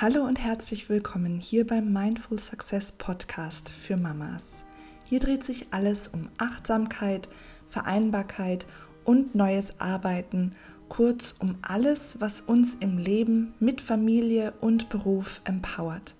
[0.00, 4.64] Hallo und herzlich willkommen hier beim Mindful Success Podcast für Mamas.
[5.04, 7.28] Hier dreht sich alles um Achtsamkeit,
[7.68, 8.66] Vereinbarkeit
[9.04, 10.56] und neues Arbeiten,
[10.88, 16.16] kurz um alles, was uns im Leben mit Familie und Beruf empowert.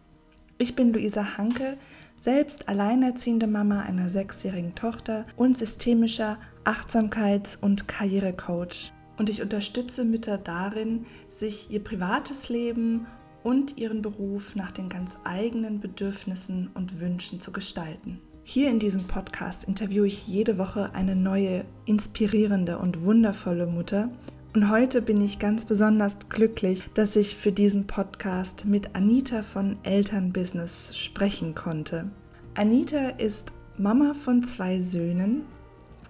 [0.56, 1.76] Ich bin Luisa Hanke,
[2.16, 8.92] selbst alleinerziehende Mama einer sechsjährigen Tochter und systemischer Achtsamkeits- und Karrierecoach.
[9.18, 13.08] Und ich unterstütze Mütter darin, sich ihr privates Leben
[13.44, 18.18] und ihren Beruf nach den ganz eigenen Bedürfnissen und Wünschen zu gestalten.
[18.42, 24.10] Hier in diesem Podcast interviewe ich jede Woche eine neue, inspirierende und wundervolle Mutter.
[24.54, 29.76] Und heute bin ich ganz besonders glücklich, dass ich für diesen Podcast mit Anita von
[29.82, 32.10] Elternbusiness sprechen konnte.
[32.54, 35.42] Anita ist Mama von zwei Söhnen,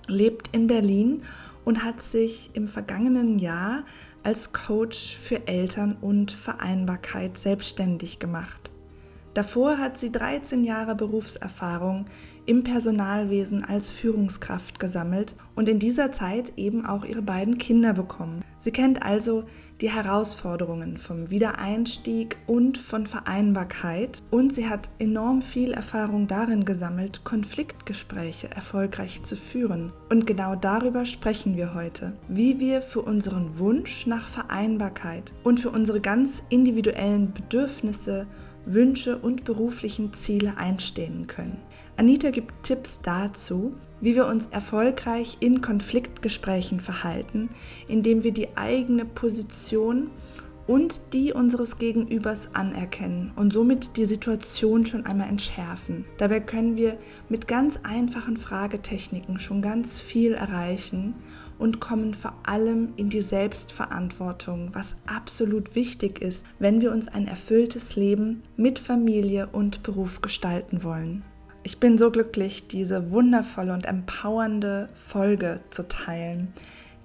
[0.08, 1.22] lebt in Berlin
[1.64, 3.84] und hat sich im vergangenen Jahr
[4.24, 8.70] als Coach für Eltern und Vereinbarkeit selbstständig gemacht.
[9.34, 12.06] Davor hat sie 13 Jahre Berufserfahrung
[12.46, 18.42] im Personalwesen als Führungskraft gesammelt und in dieser Zeit eben auch ihre beiden Kinder bekommen.
[18.60, 19.44] Sie kennt also
[19.80, 27.24] die Herausforderungen vom Wiedereinstieg und von Vereinbarkeit und sie hat enorm viel Erfahrung darin gesammelt,
[27.24, 29.92] Konfliktgespräche erfolgreich zu führen.
[30.10, 35.70] Und genau darüber sprechen wir heute, wie wir für unseren Wunsch nach Vereinbarkeit und für
[35.70, 38.26] unsere ganz individuellen Bedürfnisse
[38.66, 41.58] Wünsche und beruflichen Ziele einstehen können.
[41.96, 47.48] Anita gibt Tipps dazu, wie wir uns erfolgreich in Konfliktgesprächen verhalten,
[47.88, 50.10] indem wir die eigene Position
[50.66, 56.04] und die unseres Gegenübers anerkennen und somit die Situation schon einmal entschärfen.
[56.18, 56.98] Dabei können wir
[57.30, 61.14] mit ganz einfachen Fragetechniken schon ganz viel erreichen
[61.58, 67.26] und kommen vor allem in die Selbstverantwortung, was absolut wichtig ist, wenn wir uns ein
[67.26, 71.22] erfülltes Leben mit Familie und Beruf gestalten wollen.
[71.66, 76.52] Ich bin so glücklich, diese wundervolle und empowernde Folge zu teilen,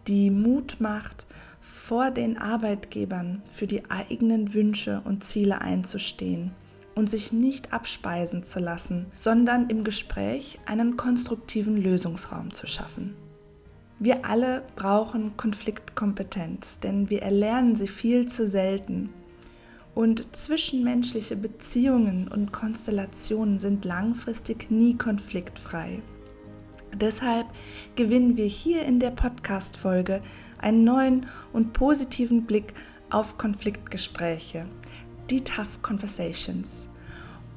[0.06, 1.26] die Mut macht,
[1.62, 6.52] vor den Arbeitgebern für die eigenen Wünsche und Ziele einzustehen
[6.94, 13.16] und sich nicht abspeisen zu lassen, sondern im Gespräch einen konstruktiven Lösungsraum zu schaffen.
[13.98, 19.10] Wir alle brauchen Konfliktkompetenz, denn wir erlernen sie viel zu selten.
[20.00, 26.02] Und zwischenmenschliche Beziehungen und Konstellationen sind langfristig nie konfliktfrei.
[26.94, 27.48] Deshalb
[27.98, 30.22] gewinnen wir hier in der Podcast-Folge
[30.58, 32.74] einen neuen und positiven Blick
[33.10, 34.68] auf Konfliktgespräche,
[35.30, 36.88] die Tough Conversations,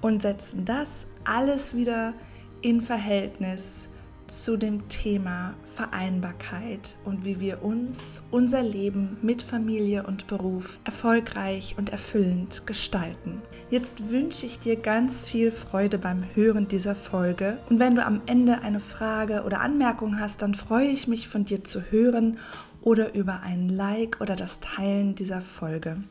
[0.00, 2.12] und setzen das alles wieder
[2.60, 3.88] in Verhältnis
[4.32, 11.74] zu dem Thema Vereinbarkeit und wie wir uns unser Leben mit Familie und Beruf erfolgreich
[11.76, 13.42] und erfüllend gestalten.
[13.70, 18.22] Jetzt wünsche ich dir ganz viel Freude beim Hören dieser Folge und wenn du am
[18.24, 22.38] Ende eine Frage oder Anmerkung hast, dann freue ich mich von dir zu hören
[22.80, 26.02] oder über ein Like oder das Teilen dieser Folge.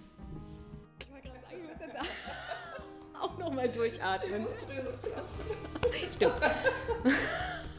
[3.20, 4.46] Auch nochmal durchatmen.
[6.12, 6.34] Stimmt.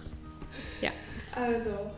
[1.34, 1.90] Also,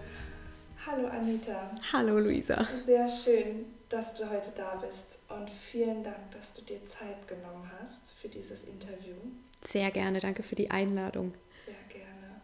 [0.86, 1.68] hallo Anita.
[1.92, 2.68] Hallo Luisa.
[2.86, 7.68] Sehr schön, dass du heute da bist und vielen Dank, dass du dir Zeit genommen
[7.80, 9.16] hast für dieses Interview.
[9.64, 11.34] Sehr gerne, danke für die Einladung.
[11.66, 12.42] Sehr gerne.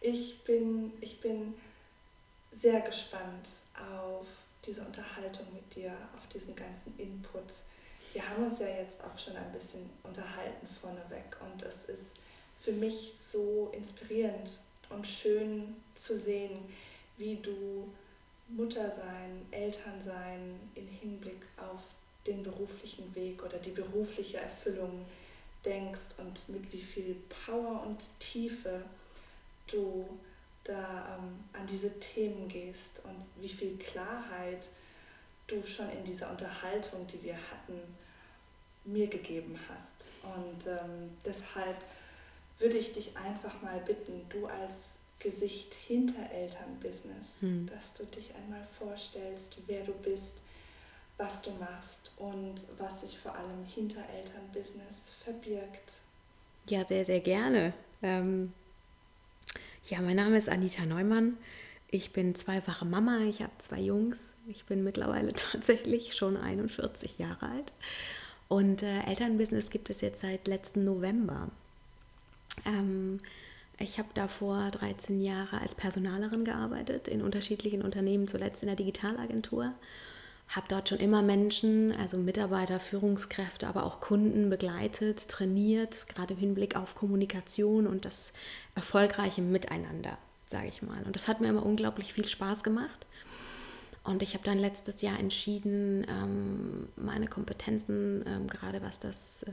[0.00, 1.54] Ich bin, ich bin
[2.52, 4.26] sehr gespannt auf
[4.64, 7.42] diese Unterhaltung mit dir, auf diesen ganzen Input.
[8.12, 12.14] Wir haben uns ja jetzt auch schon ein bisschen unterhalten vorneweg und es ist
[12.60, 14.50] für mich so inspirierend
[14.94, 16.58] und schön zu sehen,
[17.16, 17.88] wie du
[18.48, 21.80] Mutter sein, Eltern sein im Hinblick auf
[22.26, 25.04] den beruflichen Weg oder die berufliche Erfüllung
[25.64, 27.16] denkst und mit wie viel
[27.46, 28.82] Power und Tiefe
[29.66, 30.06] du
[30.64, 34.68] da ähm, an diese Themen gehst und wie viel Klarheit
[35.46, 37.80] du schon in dieser Unterhaltung, die wir hatten,
[38.84, 40.10] mir gegeben hast.
[40.22, 41.76] Und ähm, deshalb
[42.62, 47.68] würde ich dich einfach mal bitten, du als Gesicht hinter Elternbusiness, hm.
[47.68, 50.36] dass du dich einmal vorstellst, wer du bist,
[51.18, 55.92] was du machst und was sich vor allem hinter Elternbusiness verbirgt.
[56.68, 57.72] Ja, sehr, sehr gerne.
[58.02, 58.52] Ähm,
[59.88, 61.36] ja, mein Name ist Anita Neumann.
[61.90, 64.18] Ich bin zweifache Mama, ich habe zwei Jungs.
[64.48, 67.72] Ich bin mittlerweile tatsächlich schon 41 Jahre alt.
[68.48, 71.50] Und äh, Elternbusiness gibt es jetzt seit letzten November.
[72.64, 73.20] Ähm,
[73.78, 79.72] ich habe davor 13 Jahre als Personalerin gearbeitet in unterschiedlichen Unternehmen, zuletzt in der Digitalagentur.
[80.48, 86.40] habe dort schon immer Menschen, also Mitarbeiter, Führungskräfte, aber auch Kunden begleitet, trainiert, gerade im
[86.40, 88.32] Hinblick auf Kommunikation und das
[88.74, 91.02] erfolgreiche Miteinander, sage ich mal.
[91.04, 93.06] Und das hat mir immer unglaublich viel Spaß gemacht.
[94.04, 99.50] Und ich habe dann letztes Jahr entschieden, ähm, meine Kompetenzen, ähm, gerade was das äh,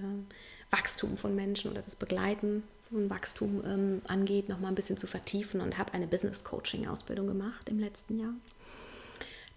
[0.71, 5.07] Wachstum von Menschen oder das Begleiten von Wachstum ähm, angeht, noch mal ein bisschen zu
[5.07, 8.33] vertiefen und habe eine Business Coaching Ausbildung gemacht im letzten Jahr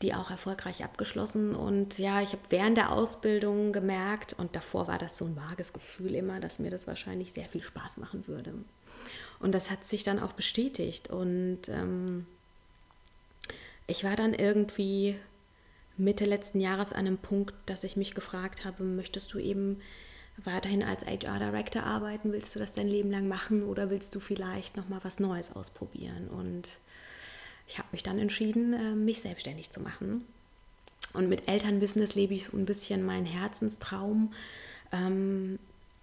[0.03, 1.55] die auch erfolgreich abgeschlossen.
[1.55, 5.73] Und ja, ich habe während der Ausbildung gemerkt, und davor war das so ein vages
[5.73, 8.53] Gefühl immer, dass mir das wahrscheinlich sehr viel Spaß machen würde.
[9.39, 11.09] Und das hat sich dann auch bestätigt.
[11.09, 12.27] Und ähm,
[13.87, 15.17] ich war dann irgendwie
[15.97, 19.81] Mitte letzten Jahres an einem Punkt, dass ich mich gefragt habe, möchtest du eben
[20.45, 22.33] weiterhin als HR Director arbeiten?
[22.33, 25.55] Willst du das dein Leben lang machen oder willst du vielleicht noch mal was Neues
[25.55, 26.29] ausprobieren?
[26.29, 26.79] Und
[27.69, 30.25] ich habe mich dann entschieden, äh, mich selbstständig zu machen.
[31.13, 34.33] Und mit Elternbusiness lebe ich so ein bisschen meinen Herzenstraum.
[34.93, 35.59] Ähm,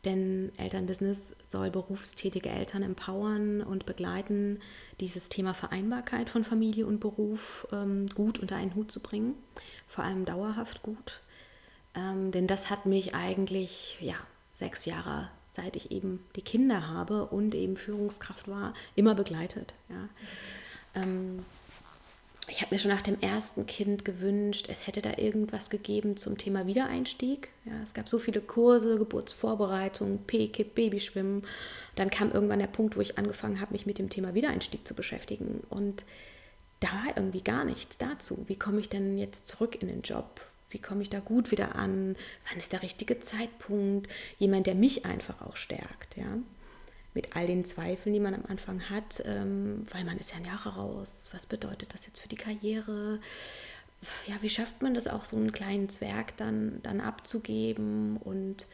[0.06, 4.60] denn Elternbusiness soll berufstätige Eltern empowern und begleiten,
[5.02, 9.36] dieses Thema Vereinbarkeit von Familie und Beruf ähm, gut unter einen Hut zu bringen,
[9.88, 11.20] vor allem dauerhaft gut.
[11.96, 14.16] Ähm, denn das hat mich eigentlich ja,
[14.54, 19.74] sechs Jahre, seit ich eben die Kinder habe und eben Führungskraft war, immer begleitet.
[19.90, 20.10] Ja.
[21.02, 21.46] Ähm,
[22.52, 26.38] ich habe mir schon nach dem ersten Kind gewünscht, es hätte da irgendwas gegeben zum
[26.38, 27.50] Thema Wiedereinstieg.
[27.66, 31.44] Ja, es gab so viele Kurse, Geburtsvorbereitung, P-Kip, Babyschwimmen.
[31.96, 34.96] Dann kam irgendwann der Punkt, wo ich angefangen habe, mich mit dem Thema Wiedereinstieg zu
[34.96, 35.62] beschäftigen.
[35.70, 36.04] Und
[36.80, 38.44] da war irgendwie gar nichts dazu.
[38.48, 40.42] Wie komme ich denn jetzt zurück in den Job?
[40.70, 42.16] Wie komme ich da gut wieder an?
[42.48, 44.10] Wann ist der richtige Zeitpunkt?
[44.38, 46.16] Jemand, der mich einfach auch stärkt.
[46.16, 46.38] Ja?
[47.14, 50.46] mit all den Zweifeln, die man am Anfang hat, ähm, weil man ist ja ein
[50.46, 51.30] Jahr raus.
[51.32, 53.20] Was bedeutet das jetzt für die Karriere?
[54.28, 58.18] Ja, wie schafft man das auch, so einen kleinen Zwerg dann, dann abzugeben?
[58.18, 58.66] Und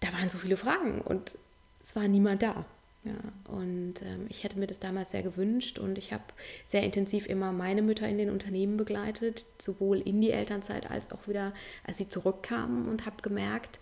[0.00, 1.34] da waren so viele Fragen und
[1.82, 2.64] es war niemand da.
[3.04, 6.22] Ja, und ähm, ich hätte mir das damals sehr gewünscht und ich habe
[6.66, 11.26] sehr intensiv immer meine Mütter in den Unternehmen begleitet, sowohl in die Elternzeit als auch
[11.26, 11.52] wieder,
[11.84, 13.80] als sie zurückkamen und habe gemerkt,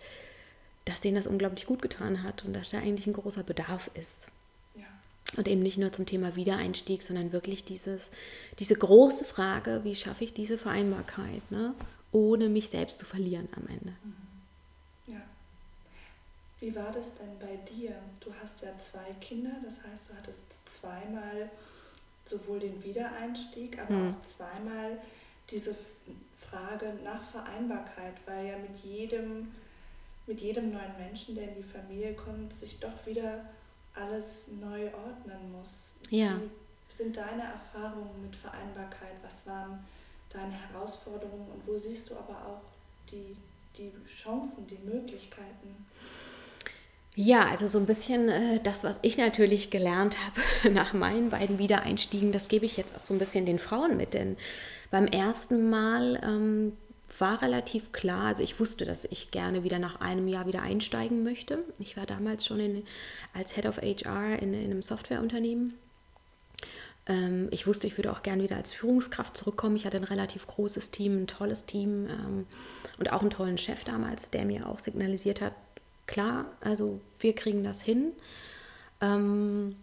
[0.85, 4.27] dass denen das unglaublich gut getan hat und dass da eigentlich ein großer Bedarf ist.
[4.75, 4.87] Ja.
[5.37, 8.09] Und eben nicht nur zum Thema Wiedereinstieg, sondern wirklich dieses,
[8.57, 11.75] diese große Frage, wie schaffe ich diese Vereinbarkeit, ne?
[12.11, 13.93] ohne mich selbst zu verlieren am Ende.
[14.03, 14.30] Mhm.
[16.61, 17.95] Wie war das denn bei dir?
[18.23, 21.49] Du hast ja zwei Kinder, das heißt, du hattest zweimal
[22.25, 24.13] sowohl den Wiedereinstieg, aber mhm.
[24.13, 24.97] auch zweimal
[25.49, 25.75] diese
[26.39, 29.49] Frage nach Vereinbarkeit, weil ja mit jedem
[30.27, 33.43] mit jedem neuen Menschen, der in die Familie kommt, sich doch wieder
[33.93, 35.91] alles neu ordnen muss.
[36.09, 36.39] Ja.
[36.39, 39.15] Wie sind deine Erfahrungen mit Vereinbarkeit?
[39.23, 39.83] Was waren
[40.29, 42.61] deine Herausforderungen und wo siehst du aber auch
[43.11, 43.35] die,
[43.77, 45.85] die Chancen, die Möglichkeiten?
[47.15, 51.59] Ja, also so ein bisschen äh, das, was ich natürlich gelernt habe nach meinen beiden
[51.59, 54.13] Wiedereinstiegen, das gebe ich jetzt auch so ein bisschen den Frauen mit.
[54.13, 54.37] Denn
[54.91, 56.77] beim ersten Mal ähm,
[57.19, 61.23] war relativ klar, also ich wusste, dass ich gerne wieder nach einem Jahr wieder einsteigen
[61.23, 61.59] möchte.
[61.79, 62.83] Ich war damals schon in,
[63.33, 65.73] als Head of HR in, in einem Softwareunternehmen.
[67.07, 69.75] Ähm, ich wusste, ich würde auch gerne wieder als Führungskraft zurückkommen.
[69.75, 72.47] Ich hatte ein relativ großes Team, ein tolles Team ähm,
[72.99, 75.53] und auch einen tollen Chef damals, der mir auch signalisiert hat,
[76.07, 78.11] klar, also wir kriegen das hin.
[79.01, 79.75] Ähm,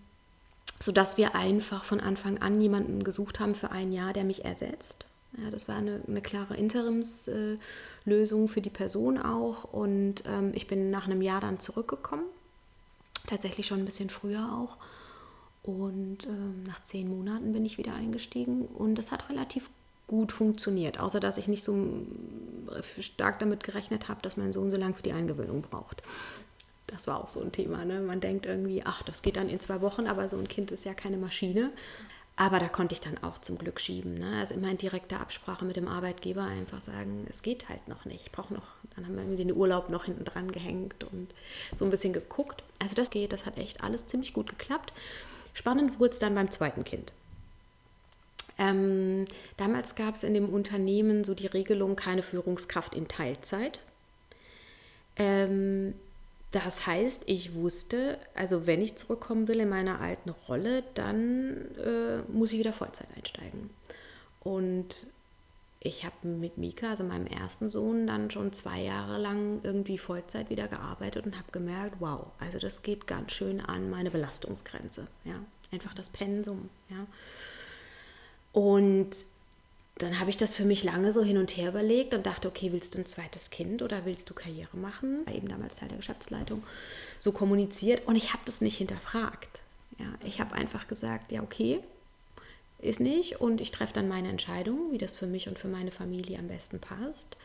[0.80, 5.06] sodass wir einfach von Anfang an jemanden gesucht haben für ein Jahr, der mich ersetzt.
[5.36, 9.64] Ja, das war eine, eine klare Interimslösung äh, für die Person auch.
[9.64, 12.24] Und ähm, ich bin nach einem Jahr dann zurückgekommen.
[13.26, 14.76] Tatsächlich schon ein bisschen früher auch.
[15.62, 18.66] Und ähm, nach zehn Monaten bin ich wieder eingestiegen.
[18.66, 19.68] Und das hat relativ
[20.06, 20.98] gut funktioniert.
[20.98, 21.74] Außer dass ich nicht so
[23.00, 26.02] stark damit gerechnet habe, dass mein Sohn so lange für die Eingewöhnung braucht.
[26.86, 27.84] Das war auch so ein Thema.
[27.84, 28.00] Ne?
[28.00, 30.84] Man denkt irgendwie, ach, das geht dann in zwei Wochen, aber so ein Kind ist
[30.84, 31.70] ja keine Maschine.
[32.34, 34.14] Aber da konnte ich dann auch zum Glück schieben.
[34.14, 34.38] Ne?
[34.38, 38.26] Also immer in direkter Absprache mit dem Arbeitgeber einfach sagen, es geht halt noch nicht.
[38.26, 38.62] Ich brauche noch,
[38.94, 41.34] dann haben wir irgendwie den Urlaub noch hinten dran gehängt und
[41.74, 42.62] so ein bisschen geguckt.
[42.80, 44.92] Also das geht, das hat echt alles ziemlich gut geklappt.
[45.52, 47.12] Spannend wurde es dann beim zweiten Kind.
[48.58, 49.24] Ähm,
[49.56, 53.84] damals gab es in dem Unternehmen so die Regelung, keine Führungskraft in Teilzeit.
[55.16, 55.94] Ähm,
[56.50, 62.18] das heißt, ich wusste, also wenn ich zurückkommen will in meiner alten Rolle, dann äh,
[62.32, 63.70] muss ich wieder Vollzeit einsteigen.
[64.40, 65.06] Und
[65.80, 70.50] ich habe mit Mika, also meinem ersten Sohn, dann schon zwei Jahre lang irgendwie Vollzeit
[70.50, 75.06] wieder gearbeitet und habe gemerkt, wow, also das geht ganz schön an meine Belastungsgrenze.
[75.24, 75.34] Ja,
[75.70, 76.70] einfach das Pensum.
[76.88, 77.06] Ja.
[78.52, 79.10] Und
[79.98, 82.72] dann habe ich das für mich lange so hin und her überlegt und dachte, okay,
[82.72, 85.26] willst du ein zweites Kind oder willst du Karriere machen?
[85.26, 86.62] War eben damals Teil der Geschäftsleitung
[87.18, 89.60] so kommuniziert und ich habe das nicht hinterfragt.
[89.98, 91.80] Ja, ich habe einfach gesagt, ja, okay,
[92.78, 95.90] ist nicht und ich treffe dann meine Entscheidung, wie das für mich und für meine
[95.90, 97.36] Familie am besten passt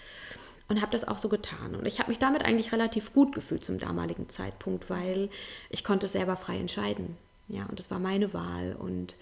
[0.70, 1.76] und habe das auch so getan.
[1.76, 5.30] Und ich habe mich damit eigentlich relativ gut gefühlt zum damaligen Zeitpunkt, weil
[5.70, 7.18] ich konnte selber frei entscheiden.
[7.48, 9.16] Ja, und das war meine Wahl und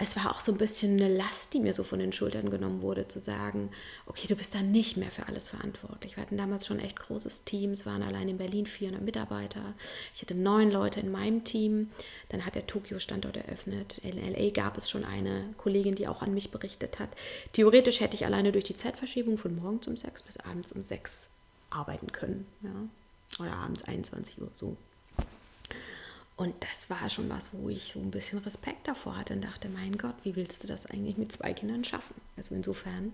[0.00, 2.82] es war auch so ein bisschen eine Last, die mir so von den Schultern genommen
[2.82, 3.70] wurde, zu sagen,
[4.06, 6.16] okay, du bist dann nicht mehr für alles verantwortlich.
[6.16, 7.72] Wir hatten damals schon echt großes Team.
[7.72, 9.74] Es waren allein in Berlin 400 Mitarbeiter.
[10.14, 11.90] Ich hatte neun Leute in meinem Team.
[12.28, 13.98] Dann hat der Tokio-Standort eröffnet.
[13.98, 17.10] In LA gab es schon eine Kollegin, die auch an mich berichtet hat.
[17.52, 21.28] Theoretisch hätte ich alleine durch die Zeitverschiebung von morgens um sechs bis abends um sechs
[21.70, 22.46] arbeiten können.
[22.62, 23.44] Ja?
[23.44, 24.76] Oder abends 21 Uhr, so.
[26.38, 29.68] Und das war schon was, wo ich so ein bisschen Respekt davor hatte und dachte,
[29.68, 32.14] mein Gott, wie willst du das eigentlich mit zwei Kindern schaffen?
[32.36, 33.12] Also insofern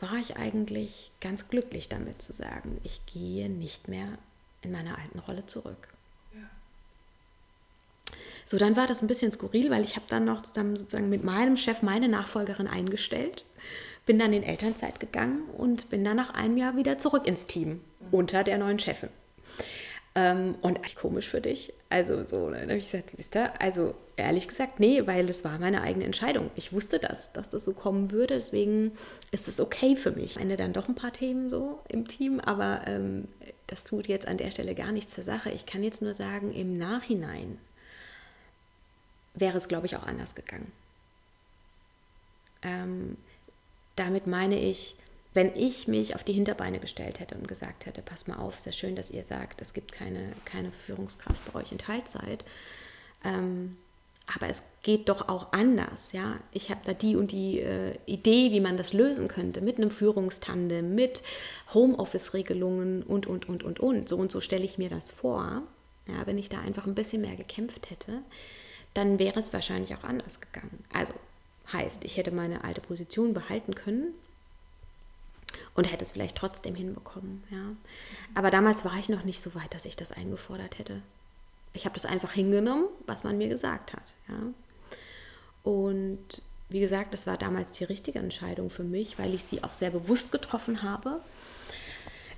[0.00, 4.08] war ich eigentlich ganz glücklich damit zu sagen, ich gehe nicht mehr
[4.62, 5.88] in meine alten Rolle zurück.
[6.32, 6.48] Ja.
[8.46, 11.24] So, dann war das ein bisschen skurril, weil ich habe dann noch zusammen sozusagen mit
[11.24, 13.44] meinem Chef meine Nachfolgerin eingestellt,
[14.06, 17.68] bin dann in Elternzeit gegangen und bin dann nach einem Jahr wieder zurück ins Team
[17.68, 17.80] mhm.
[18.12, 19.10] unter der neuen Chefin.
[20.18, 21.72] Ähm, und echt komisch für dich.
[21.90, 25.60] Also so, dann habe ich gesagt, wisst ihr, also ehrlich gesagt, nee, weil es war
[25.60, 26.50] meine eigene Entscheidung.
[26.56, 28.98] Ich wusste das, dass das so kommen würde, deswegen
[29.30, 30.32] ist es okay für mich.
[30.32, 33.28] Ich Ende dann doch ein paar Themen so im Team, aber ähm,
[33.68, 35.52] das tut jetzt an der Stelle gar nichts zur Sache.
[35.52, 37.58] Ich kann jetzt nur sagen, im Nachhinein
[39.34, 40.72] wäre es, glaube ich, auch anders gegangen.
[42.62, 43.16] Ähm,
[43.94, 44.96] damit meine ich,
[45.38, 48.72] wenn ich mich auf die Hinterbeine gestellt hätte und gesagt hätte, pass mal auf, sehr
[48.72, 52.44] schön, dass ihr sagt, es gibt keine, keine Führungskraft bei euch in Teilzeit.
[53.24, 53.76] Ähm,
[54.34, 56.40] aber es geht doch auch anders, ja.
[56.50, 59.92] Ich habe da die und die äh, Idee, wie man das lösen könnte, mit einem
[59.92, 61.22] Führungstandem, mit
[61.72, 64.08] Homeoffice-Regelungen und, und, und, und, und.
[64.08, 65.62] So und so stelle ich mir das vor.
[66.08, 68.22] Ja, wenn ich da einfach ein bisschen mehr gekämpft hätte,
[68.92, 70.82] dann wäre es wahrscheinlich auch anders gegangen.
[70.92, 71.14] Also
[71.72, 74.14] heißt, ich hätte meine alte Position behalten können,
[75.78, 77.44] und hätte es vielleicht trotzdem hinbekommen.
[77.50, 77.76] Ja.
[78.34, 81.00] Aber damals war ich noch nicht so weit, dass ich das eingefordert hätte.
[81.72, 84.14] Ich habe das einfach hingenommen, was man mir gesagt hat.
[84.28, 84.40] Ja.
[85.62, 89.72] Und wie gesagt, das war damals die richtige Entscheidung für mich, weil ich sie auch
[89.72, 91.20] sehr bewusst getroffen habe.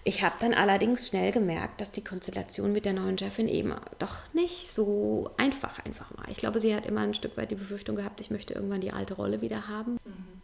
[0.04, 4.16] Ich habe dann allerdings schnell gemerkt, dass die Konstellation mit der neuen Chefin eben doch
[4.35, 6.28] nicht so einfach einfach war.
[6.28, 8.92] Ich glaube, sie hat immer ein Stück weit die Befürchtung gehabt, ich möchte irgendwann die
[8.92, 9.92] alte Rolle wieder haben.
[9.92, 10.40] Mhm.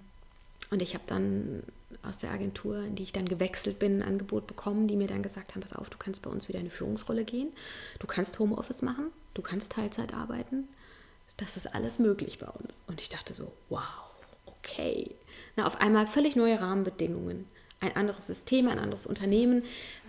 [0.71, 1.62] Und ich habe dann
[2.07, 5.23] aus der Agentur, in die ich dann gewechselt bin, ein Angebot bekommen, die mir dann
[5.23, 7.53] gesagt haben, pass auf, du kannst bei uns wieder in eine Führungsrolle gehen,
[7.99, 10.69] du kannst Homeoffice machen, du kannst Teilzeit arbeiten,
[11.37, 12.75] das ist alles möglich bei uns.
[12.87, 13.83] Und ich dachte so, wow,
[14.47, 15.15] okay.
[15.57, 17.47] Na, auf einmal völlig neue Rahmenbedingungen,
[17.81, 19.63] ein anderes System, ein anderes Unternehmen,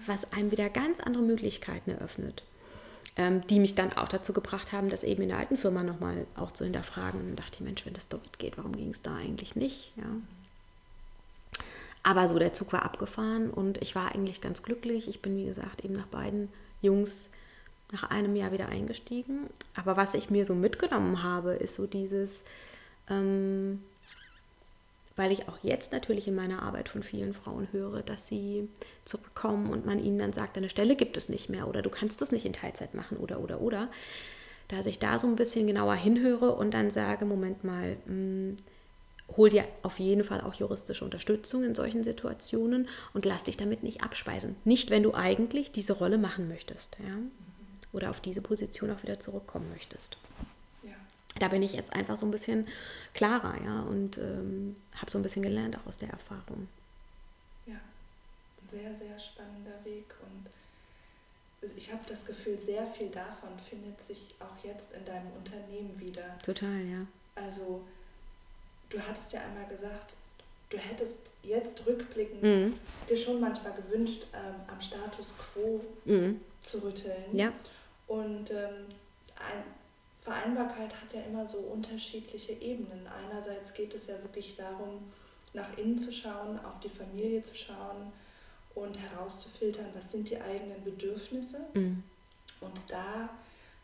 [0.05, 2.43] was einem wieder ganz andere Möglichkeiten eröffnet,
[3.17, 6.25] ähm, die mich dann auch dazu gebracht haben, das eben in der alten Firma nochmal
[6.35, 7.19] auch zu hinterfragen.
[7.21, 9.93] Und dachte ich, Mensch, wenn das dort geht, warum ging es da eigentlich nicht?
[9.97, 10.05] Ja.
[12.07, 15.09] Aber so, der Zug war abgefahren und ich war eigentlich ganz glücklich.
[15.09, 16.47] Ich bin, wie gesagt, eben nach beiden
[16.81, 17.27] Jungs
[17.91, 19.49] nach einem Jahr wieder eingestiegen.
[19.75, 22.43] Aber was ich mir so mitgenommen habe, ist so dieses,
[23.09, 23.83] ähm,
[25.17, 28.69] weil ich auch jetzt natürlich in meiner Arbeit von vielen Frauen höre, dass sie
[29.03, 32.21] zurückkommen und man ihnen dann sagt, eine Stelle gibt es nicht mehr oder du kannst
[32.21, 33.89] das nicht in Teilzeit machen oder oder oder.
[34.69, 38.55] Dass ich da so ein bisschen genauer hinhöre und dann sage, Moment mal, mh, hm,
[39.35, 43.83] hol dir auf jeden Fall auch juristische Unterstützung in solchen Situationen und lass dich damit
[43.83, 44.55] nicht abspeisen.
[44.63, 47.17] Nicht, wenn du eigentlich diese Rolle machen möchtest, ja?
[47.93, 50.17] Oder auf diese Position auch wieder zurückkommen möchtest.
[50.83, 50.93] Ja.
[51.39, 52.67] Da bin ich jetzt einfach so ein bisschen
[53.13, 56.67] klarer, ja, und ähm, habe so ein bisschen gelernt auch aus der Erfahrung.
[57.65, 60.47] Ja, ein sehr, sehr spannender Weg und
[61.75, 66.37] ich habe das Gefühl, sehr viel davon findet sich auch jetzt in deinem Unternehmen wieder.
[66.43, 67.05] Total, ja.
[67.35, 67.83] Also
[68.89, 70.15] du hattest ja einmal gesagt,
[70.69, 72.73] du hättest jetzt rückblickend mhm.
[73.09, 76.41] dir schon manchmal gewünscht, ähm, am Status quo mhm.
[76.63, 77.33] zu rütteln.
[77.33, 77.51] Ja.
[78.07, 78.85] Und ähm,
[79.35, 79.63] ein,
[80.19, 83.07] Vereinbarkeit hat ja immer so unterschiedliche Ebenen.
[83.07, 85.09] Einerseits geht es ja wirklich darum,
[85.53, 88.11] nach innen zu schauen, auf die Familie zu schauen
[88.75, 91.59] und herauszufiltern, was sind die eigenen Bedürfnisse.
[91.73, 92.03] Mhm.
[92.59, 93.29] Und da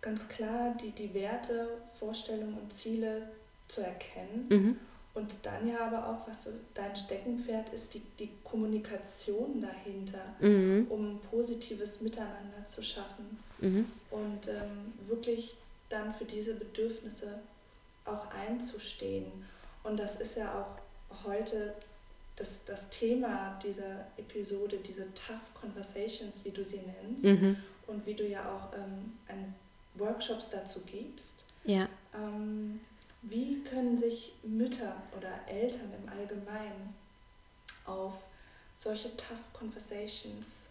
[0.01, 3.29] ganz klar die, die Werte, Vorstellungen und Ziele
[3.69, 4.77] zu erkennen mhm.
[5.15, 10.87] Und dann ja aber auch, was so dein Steckenpferd ist, die, die Kommunikation dahinter, mhm.
[10.89, 13.85] um positives Miteinander zu schaffen mhm.
[14.09, 15.55] und ähm, wirklich
[15.89, 17.39] dann für diese Bedürfnisse
[18.05, 19.31] auch einzustehen.
[19.83, 21.75] Und das ist ja auch heute
[22.35, 27.57] das, das Thema dieser Episode, diese Tough Conversations, wie du sie nennst, mhm.
[27.87, 29.53] und wie du ja auch ähm, ein,
[29.95, 31.43] Workshops dazu gibst.
[31.65, 31.87] Ja.
[32.15, 32.79] Ähm,
[33.23, 36.93] wie können sich Mütter oder Eltern im Allgemeinen
[37.85, 38.13] auf
[38.77, 40.67] solche Tough Conversations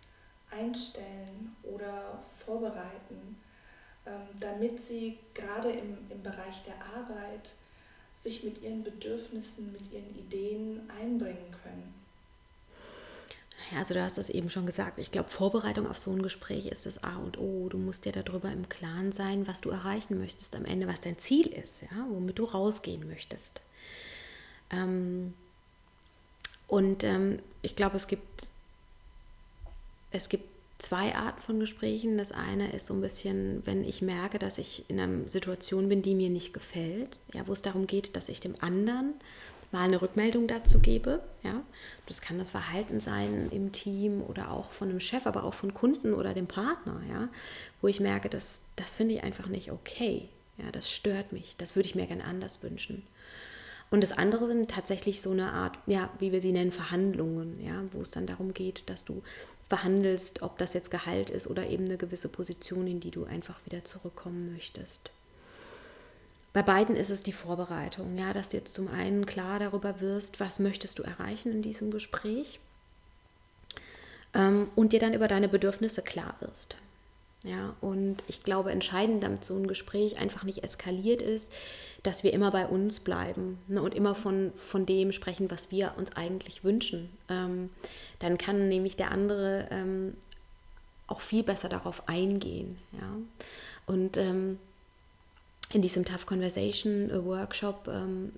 [0.50, 3.40] einstellen oder vorbereiten,
[4.06, 7.50] ähm, damit sie gerade im, im Bereich der Arbeit
[8.22, 12.01] sich mit ihren Bedürfnissen, mit ihren Ideen einbringen können.
[13.76, 14.98] Also du hast es eben schon gesagt.
[14.98, 17.68] Ich glaube, Vorbereitung auf so ein Gespräch ist das A und O.
[17.68, 21.18] Du musst dir darüber im Klaren sein, was du erreichen möchtest am Ende, was dein
[21.18, 23.62] Ziel ist, ja, womit du rausgehen möchtest.
[24.70, 25.34] Ähm,
[26.66, 28.46] und ähm, ich glaube, es gibt,
[30.10, 32.18] es gibt zwei Arten von Gesprächen.
[32.18, 36.02] Das eine ist so ein bisschen, wenn ich merke, dass ich in einer Situation bin,
[36.02, 39.14] die mir nicht gefällt, ja, wo es darum geht, dass ich dem anderen
[39.72, 41.22] mal eine Rückmeldung dazu gebe.
[41.42, 41.62] Ja.
[42.06, 45.74] Das kann das Verhalten sein im Team oder auch von einem Chef, aber auch von
[45.74, 47.28] Kunden oder dem Partner, ja,
[47.80, 50.28] wo ich merke, dass, das finde ich einfach nicht okay.
[50.58, 51.56] Ja, das stört mich.
[51.56, 53.02] Das würde ich mir gern anders wünschen.
[53.90, 57.82] Und das andere sind tatsächlich so eine Art, ja, wie wir sie nennen, Verhandlungen, ja,
[57.92, 59.22] wo es dann darum geht, dass du
[59.68, 63.58] verhandelst, ob das jetzt Gehalt ist oder eben eine gewisse Position, in die du einfach
[63.66, 65.10] wieder zurückkommen möchtest.
[66.52, 70.38] Bei beiden ist es die Vorbereitung, ja, dass du jetzt zum einen klar darüber wirst,
[70.38, 72.60] was möchtest du erreichen in diesem Gespräch
[74.34, 76.76] ähm, und dir dann über deine Bedürfnisse klar wirst.
[77.44, 81.52] Ja, und ich glaube, entscheidend, damit so ein Gespräch einfach nicht eskaliert ist,
[82.04, 85.94] dass wir immer bei uns bleiben ne, und immer von, von dem sprechen, was wir
[85.96, 87.10] uns eigentlich wünschen.
[87.28, 87.70] Ähm,
[88.20, 90.16] dann kann nämlich der andere ähm,
[91.08, 92.78] auch viel besser darauf eingehen.
[92.92, 93.16] Ja?
[93.86, 94.58] Und ähm,
[95.72, 98.32] in diesem Tough Conversation äh, Workshop ähm,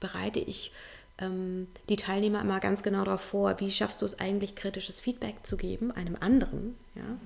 [0.00, 0.72] bereite ich
[1.18, 5.44] ähm, die Teilnehmer immer ganz genau darauf vor, wie schaffst du es eigentlich, kritisches Feedback
[5.44, 6.74] zu geben, einem anderen.
[6.94, 7.18] Ja?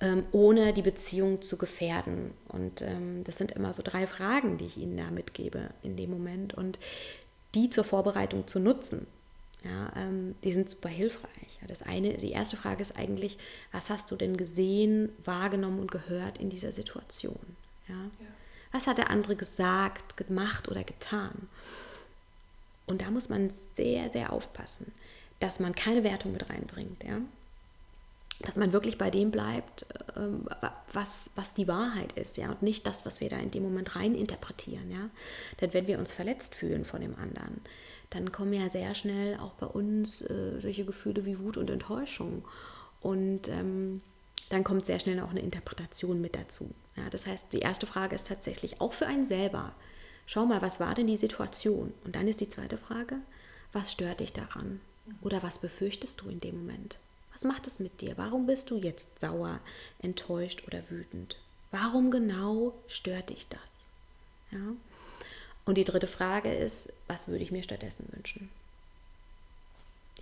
[0.00, 2.32] ähm, ohne die Beziehung zu gefährden.
[2.48, 6.10] Und ähm, das sind immer so drei Fragen, die ich Ihnen da mitgebe in dem
[6.10, 6.54] Moment.
[6.54, 6.78] Und
[7.54, 9.06] die zur Vorbereitung zu nutzen,
[9.64, 11.58] ja, ähm, die sind super hilfreich.
[11.66, 13.38] Das eine, die erste Frage ist eigentlich,
[13.72, 17.56] was hast du denn gesehen, wahrgenommen und gehört in dieser Situation?
[17.88, 17.94] Ja?
[17.94, 18.26] ja.
[18.72, 21.48] Was hat der andere gesagt, gemacht oder getan?
[22.86, 24.92] Und da muss man sehr, sehr aufpassen,
[25.40, 27.02] dass man keine Wertung mit reinbringt.
[27.04, 27.20] Ja?
[28.40, 30.46] dass man wirklich bei dem bleibt, ähm,
[30.92, 33.96] was, was die Wahrheit ist, ja, und nicht das, was wir da in dem Moment
[33.96, 35.08] rein interpretieren, ja.
[35.60, 37.60] Denn wenn wir uns verletzt fühlen von dem anderen,
[38.10, 42.44] dann kommen ja sehr schnell auch bei uns äh, solche Gefühle wie Wut und Enttäuschung.
[43.00, 44.02] Und ähm,
[44.48, 46.74] dann kommt sehr schnell auch eine Interpretation mit dazu.
[46.96, 49.74] Ja, das heißt, die erste Frage ist tatsächlich auch für einen selber.
[50.26, 51.92] Schau mal, was war denn die Situation?
[52.04, 53.16] Und dann ist die zweite Frage,
[53.72, 54.80] was stört dich daran?
[55.22, 56.98] Oder was befürchtest du in dem Moment?
[57.32, 58.14] Was macht es mit dir?
[58.16, 59.60] Warum bist du jetzt sauer,
[60.00, 61.36] enttäuscht oder wütend?
[61.70, 63.84] Warum genau stört dich das?
[64.50, 64.74] Ja?
[65.64, 68.48] Und die dritte Frage ist, was würde ich mir stattdessen wünschen?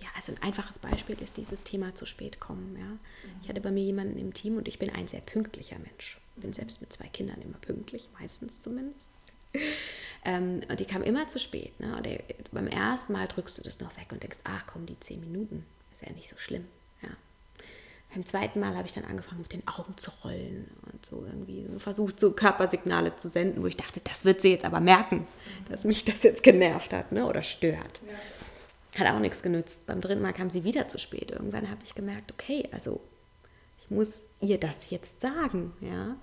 [0.05, 2.77] Ja, also ein einfaches Beispiel ist dieses Thema zu spät kommen.
[2.79, 3.31] Ja?
[3.41, 6.19] Ich hatte bei mir jemanden im Team und ich bin ein sehr pünktlicher Mensch.
[6.35, 9.09] Bin selbst mit zwei Kindern immer pünktlich, meistens zumindest.
[10.25, 11.79] ähm, und die kam immer zu spät.
[11.79, 11.97] Ne?
[11.97, 14.99] Und der, beim ersten Mal drückst du das noch weg und denkst, ach komm, die
[14.99, 16.67] zehn Minuten, ist ja nicht so schlimm.
[18.15, 21.65] Beim zweiten Mal habe ich dann angefangen mit den Augen zu rollen und so irgendwie
[21.79, 25.27] versucht, so Körpersignale zu senden, wo ich dachte, das wird sie jetzt aber merken,
[25.69, 28.01] dass mich das jetzt genervt hat ne, oder stört.
[28.07, 28.13] Ja.
[28.97, 29.85] Hat auch nichts genützt.
[29.85, 31.31] Beim dritten Mal kam sie wieder zu spät.
[31.31, 33.01] Irgendwann habe ich gemerkt, okay, also
[33.79, 35.73] ich muss ihr das jetzt sagen.
[35.81, 36.15] Ja?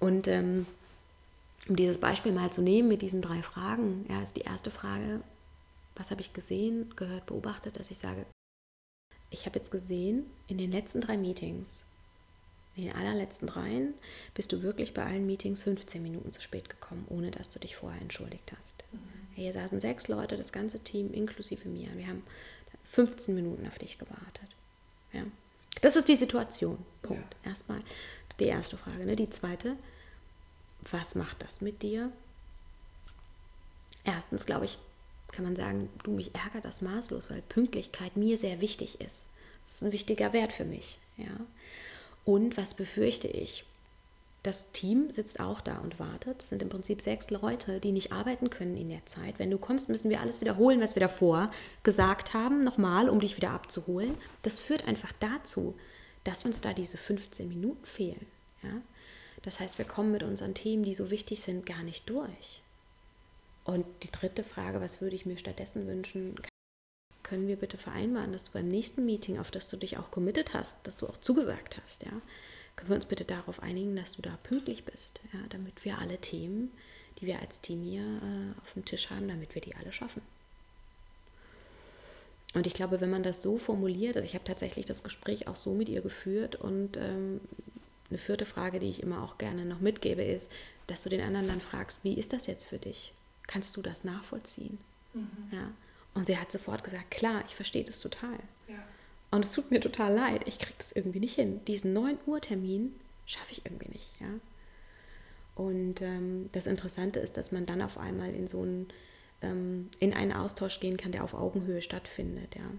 [0.00, 0.66] Und ähm,
[1.68, 5.20] um dieses Beispiel mal zu nehmen mit diesen drei Fragen, ja, ist die erste Frage,
[5.94, 8.26] was habe ich gesehen, gehört, beobachtet, dass ich sage,
[9.30, 11.84] ich habe jetzt gesehen, in den letzten drei Meetings,
[12.74, 13.94] in den allerletzten dreien,
[14.34, 17.76] bist du wirklich bei allen Meetings 15 Minuten zu spät gekommen, ohne dass du dich
[17.76, 18.82] vorher entschuldigt hast.
[18.92, 19.21] Mhm.
[19.34, 21.88] Hier saßen sechs Leute, das ganze Team inklusive mir.
[21.96, 22.22] Wir haben
[22.84, 24.48] 15 Minuten auf dich gewartet.
[25.12, 25.24] Ja.
[25.80, 26.78] Das ist die Situation.
[27.02, 27.34] Punkt.
[27.44, 27.50] Ja.
[27.50, 27.80] Erstmal
[28.38, 29.04] die erste Frage.
[29.06, 29.16] Ne?
[29.16, 29.76] Die zweite,
[30.90, 32.12] was macht das mit dir?
[34.04, 34.78] Erstens, glaube ich,
[35.32, 39.24] kann man sagen, du, mich ärgert das maßlos, weil Pünktlichkeit mir sehr wichtig ist.
[39.62, 40.98] Das ist ein wichtiger Wert für mich.
[41.16, 41.40] Ja.
[42.24, 43.64] Und was befürchte ich?
[44.42, 46.42] Das Team sitzt auch da und wartet.
[46.42, 49.38] Es sind im Prinzip sechs Leute, die nicht arbeiten können in der Zeit.
[49.38, 51.48] Wenn du kommst, müssen wir alles wiederholen, was wir davor
[51.84, 54.16] gesagt haben, nochmal, um dich wieder abzuholen.
[54.42, 55.76] Das führt einfach dazu,
[56.24, 58.26] dass uns da diese 15 Minuten fehlen.
[58.64, 58.80] Ja?
[59.42, 62.62] Das heißt, wir kommen mit unseren Themen, die so wichtig sind, gar nicht durch.
[63.64, 66.34] Und die dritte Frage, was würde ich mir stattdessen wünschen?
[67.22, 70.52] Können wir bitte vereinbaren, dass du beim nächsten Meeting, auf das du dich auch committed
[70.54, 72.20] hast, dass du auch zugesagt hast, ja,
[72.76, 76.18] können wir uns bitte darauf einigen, dass du da pünktlich bist, ja, damit wir alle
[76.18, 76.72] Themen,
[77.20, 80.22] die wir als Team hier äh, auf dem Tisch haben, damit wir die alle schaffen.
[82.54, 85.56] Und ich glaube, wenn man das so formuliert, also ich habe tatsächlich das Gespräch auch
[85.56, 87.40] so mit ihr geführt und ähm,
[88.10, 90.52] eine vierte Frage, die ich immer auch gerne noch mitgebe, ist,
[90.86, 93.12] dass du den anderen dann fragst, wie ist das jetzt für dich?
[93.46, 94.78] Kannst du das nachvollziehen?
[95.14, 95.48] Mhm.
[95.50, 95.70] Ja.
[96.14, 98.38] Und sie hat sofort gesagt, klar, ich verstehe das total.
[98.68, 98.82] Ja.
[99.32, 101.60] Und es tut mir total leid, ich kriege das irgendwie nicht hin.
[101.66, 102.94] Diesen 9 Uhr Termin
[103.26, 104.12] schaffe ich irgendwie nicht.
[104.20, 104.28] Ja?
[105.56, 108.88] Und ähm, das Interessante ist, dass man dann auf einmal in so einen,
[109.40, 112.54] ähm, in einen Austausch gehen kann, der auf Augenhöhe stattfindet.
[112.54, 112.70] Ja?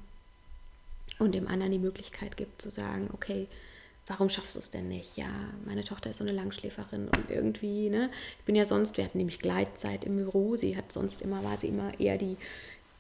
[1.17, 3.47] Und dem anderen die Möglichkeit gibt zu sagen, okay,
[4.05, 5.17] warum schaffst du es denn nicht?
[5.17, 5.31] Ja,
[5.65, 9.17] meine Tochter ist so eine Langschläferin und irgendwie, ne, ich bin ja sonst, wir hatten
[9.17, 12.37] nämlich Gleitzeit im Büro, sie hat sonst immer, war sie immer eher die,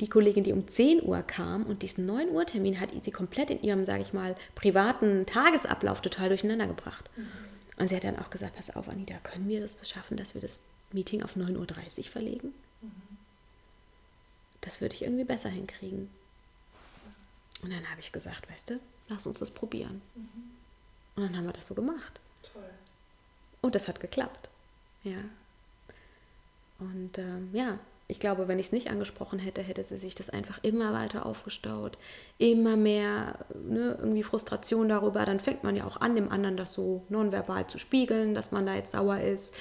[0.03, 3.49] die Kollegin, die um 10 Uhr kam und diesen 9 Uhr Termin hat sie komplett
[3.49, 7.09] in ihrem, sage ich mal, privaten Tagesablauf total durcheinander gebracht.
[7.15, 7.27] Mhm.
[7.77, 10.41] Und sie hat dann auch gesagt, pass auf, Anita, können wir das schaffen, dass wir
[10.41, 10.61] das
[10.91, 12.53] Meeting auf 9.30 Uhr verlegen?
[12.81, 12.91] Mhm.
[14.59, 16.09] Das würde ich irgendwie besser hinkriegen.
[17.61, 20.01] Und dann habe ich gesagt, weißt du, lass uns das probieren.
[20.15, 20.51] Mhm.
[21.15, 22.19] Und dann haben wir das so gemacht.
[22.51, 22.69] Toll.
[23.61, 24.49] Und das hat geklappt.
[25.03, 25.23] Ja.
[26.79, 30.29] Und ähm, ja, ich glaube, wenn ich es nicht angesprochen hätte, hätte sie sich das
[30.29, 31.97] einfach immer weiter aufgestaut.
[32.37, 35.25] Immer mehr ne, irgendwie Frustration darüber.
[35.25, 38.65] Dann fängt man ja auch an, dem anderen das so nonverbal zu spiegeln, dass man
[38.65, 39.53] da jetzt sauer ist.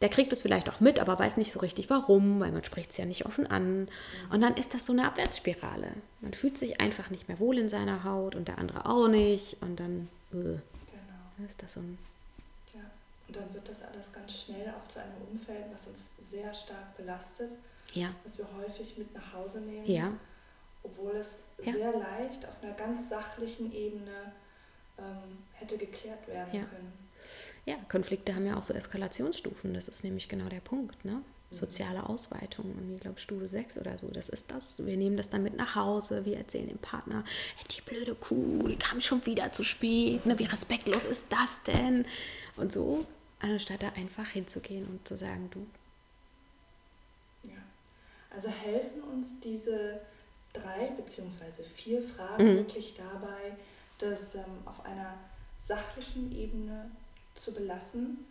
[0.00, 2.90] Der kriegt es vielleicht auch mit, aber weiß nicht so richtig warum, weil man spricht
[2.90, 3.88] es ja nicht offen an.
[4.30, 5.88] Und dann ist das so eine Abwärtsspirale.
[6.20, 9.58] Man fühlt sich einfach nicht mehr wohl in seiner Haut und der andere auch nicht.
[9.60, 11.98] Und dann äh, ist das so ein
[13.28, 16.96] und dann wird das alles ganz schnell auch zu einem Umfeld, was uns sehr stark
[16.96, 17.52] belastet,
[17.92, 18.14] ja.
[18.24, 20.12] was wir häufig mit nach Hause nehmen, ja.
[20.82, 21.72] obwohl es ja.
[21.72, 24.32] sehr leicht auf einer ganz sachlichen Ebene
[24.98, 26.64] ähm, hätte geklärt werden ja.
[26.64, 26.92] können.
[27.64, 31.04] Ja, Konflikte haben ja auch so Eskalationsstufen, das ist nämlich genau der Punkt.
[31.04, 31.22] Ne?
[31.50, 32.72] soziale Ausweitung.
[32.72, 34.84] Und ich glaube, Stufe 6 oder so, das ist das.
[34.84, 37.24] Wir nehmen das dann mit nach Hause, wir erzählen dem Partner,
[37.56, 40.38] hey, die blöde Kuh, die kam schon wieder zu spät, ne?
[40.38, 42.04] wie respektlos ist das denn?
[42.56, 43.06] Und so,
[43.40, 45.66] anstatt da einfach hinzugehen und zu sagen, du.
[47.48, 47.58] Ja,
[48.34, 50.00] also helfen uns diese
[50.52, 52.56] drei beziehungsweise vier Fragen mhm.
[52.56, 53.56] wirklich dabei,
[53.98, 55.14] das ähm, auf einer
[55.60, 56.90] sachlichen Ebene
[57.34, 58.26] zu belassen,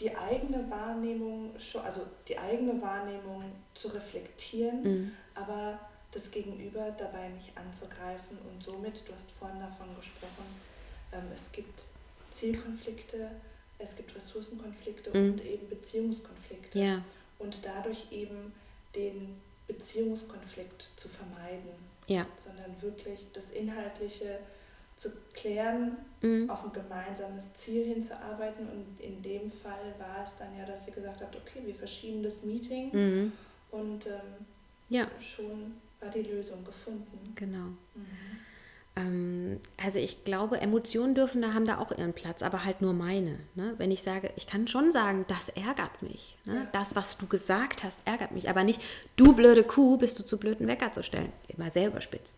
[0.00, 5.12] die eigene Wahrnehmung, also die eigene Wahrnehmung zu reflektieren, mhm.
[5.34, 5.78] aber
[6.12, 10.46] das Gegenüber dabei nicht anzugreifen und somit, du hast vorhin davon gesprochen,
[11.12, 11.82] ähm, es gibt
[12.32, 13.30] Zielkonflikte,
[13.78, 15.32] es gibt Ressourcenkonflikte mhm.
[15.32, 16.78] und eben Beziehungskonflikte.
[16.78, 17.02] Ja.
[17.38, 18.52] Und dadurch eben
[18.94, 21.70] den Beziehungskonflikt zu vermeiden,
[22.06, 22.26] ja.
[22.42, 24.38] sondern wirklich das Inhaltliche
[24.96, 26.48] zu klären, mhm.
[26.48, 28.68] auf ein gemeinsames Ziel hinzuarbeiten.
[28.68, 32.22] Und in dem Fall war es dann ja, dass sie gesagt hat, okay, wir verschieben
[32.22, 33.32] das Meeting mhm.
[33.70, 34.46] und ähm,
[34.88, 35.08] ja.
[35.20, 37.32] schon war die Lösung gefunden.
[37.34, 37.68] Genau.
[37.94, 38.06] Mhm.
[38.96, 42.92] Ähm, also ich glaube, Emotionen dürfen da haben da auch ihren Platz, aber halt nur
[42.92, 43.38] meine.
[43.54, 43.74] Ne?
[43.78, 46.36] Wenn ich sage, ich kann schon sagen, das ärgert mich.
[46.44, 46.54] Ne?
[46.56, 46.68] Ja.
[46.72, 48.48] Das, was du gesagt hast, ärgert mich.
[48.48, 48.80] Aber nicht,
[49.16, 51.32] du blöde Kuh, bist du zu blöd, einen Wecker zu stellen.
[51.48, 52.36] Immer sehr überspitzt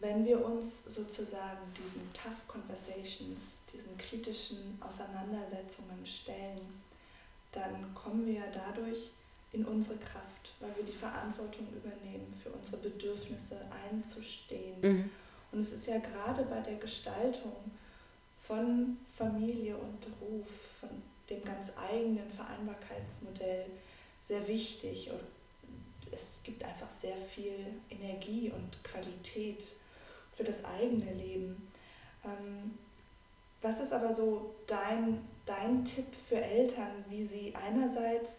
[0.00, 6.60] wenn wir uns sozusagen diesen Tough Conversations, diesen kritischen Auseinandersetzungen stellen,
[7.52, 9.10] dann kommen wir ja dadurch
[9.52, 13.56] in unsere Kraft, weil wir die Verantwortung übernehmen, für unsere Bedürfnisse
[13.90, 14.80] einzustehen.
[14.82, 15.10] Mhm.
[15.52, 17.70] Und es ist ja gerade bei der Gestaltung
[18.46, 20.46] von Familie und Beruf,
[20.80, 20.90] von
[21.28, 23.66] dem ganz eigenen Vereinbarkeitsmodell
[24.26, 25.10] sehr wichtig.
[25.10, 25.20] Und
[26.12, 29.62] es gibt einfach sehr viel Energie und Qualität
[30.32, 31.70] für das eigene Leben.
[32.24, 32.78] Ähm,
[33.60, 38.36] was ist aber so dein, dein Tipp für Eltern, wie sie einerseits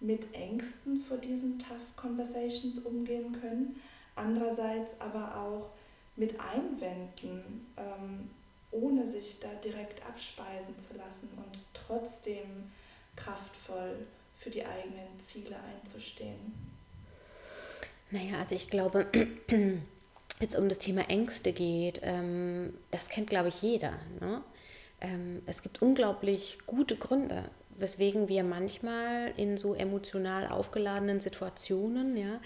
[0.00, 3.80] mit Ängsten vor diesen Tough Conversations umgehen können,
[4.16, 5.70] andererseits aber auch
[6.16, 8.30] mit Einwänden, ähm,
[8.70, 12.70] ohne sich da direkt abspeisen zu lassen und trotzdem
[13.16, 14.06] kraftvoll
[14.40, 16.54] für die eigenen Ziele einzustehen?
[18.10, 19.06] Naja, also ich glaube,
[20.40, 23.98] jetzt um das Thema Ängste geht, ähm, das kennt, glaube ich, jeder.
[24.20, 24.42] Ne?
[25.00, 32.40] Ähm, es gibt unglaublich gute Gründe, weswegen wir manchmal in so emotional aufgeladenen Situationen ja,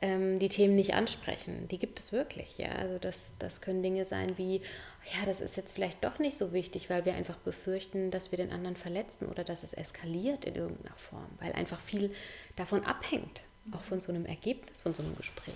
[0.00, 1.68] ähm, die Themen nicht ansprechen.
[1.68, 2.58] Die gibt es wirklich.
[2.58, 2.70] Ja?
[2.70, 6.52] Also das, das können Dinge sein wie, ja, das ist jetzt vielleicht doch nicht so
[6.52, 10.56] wichtig, weil wir einfach befürchten, dass wir den anderen verletzen oder dass es eskaliert in
[10.56, 12.12] irgendeiner Form, weil einfach viel
[12.56, 13.42] davon abhängt
[13.74, 15.54] auch von so einem Ergebnis, von so einem Gespräch.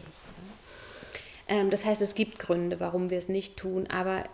[1.49, 1.57] Ja.
[1.57, 4.25] Ähm, das heißt, es gibt Gründe, warum wir es nicht tun, aber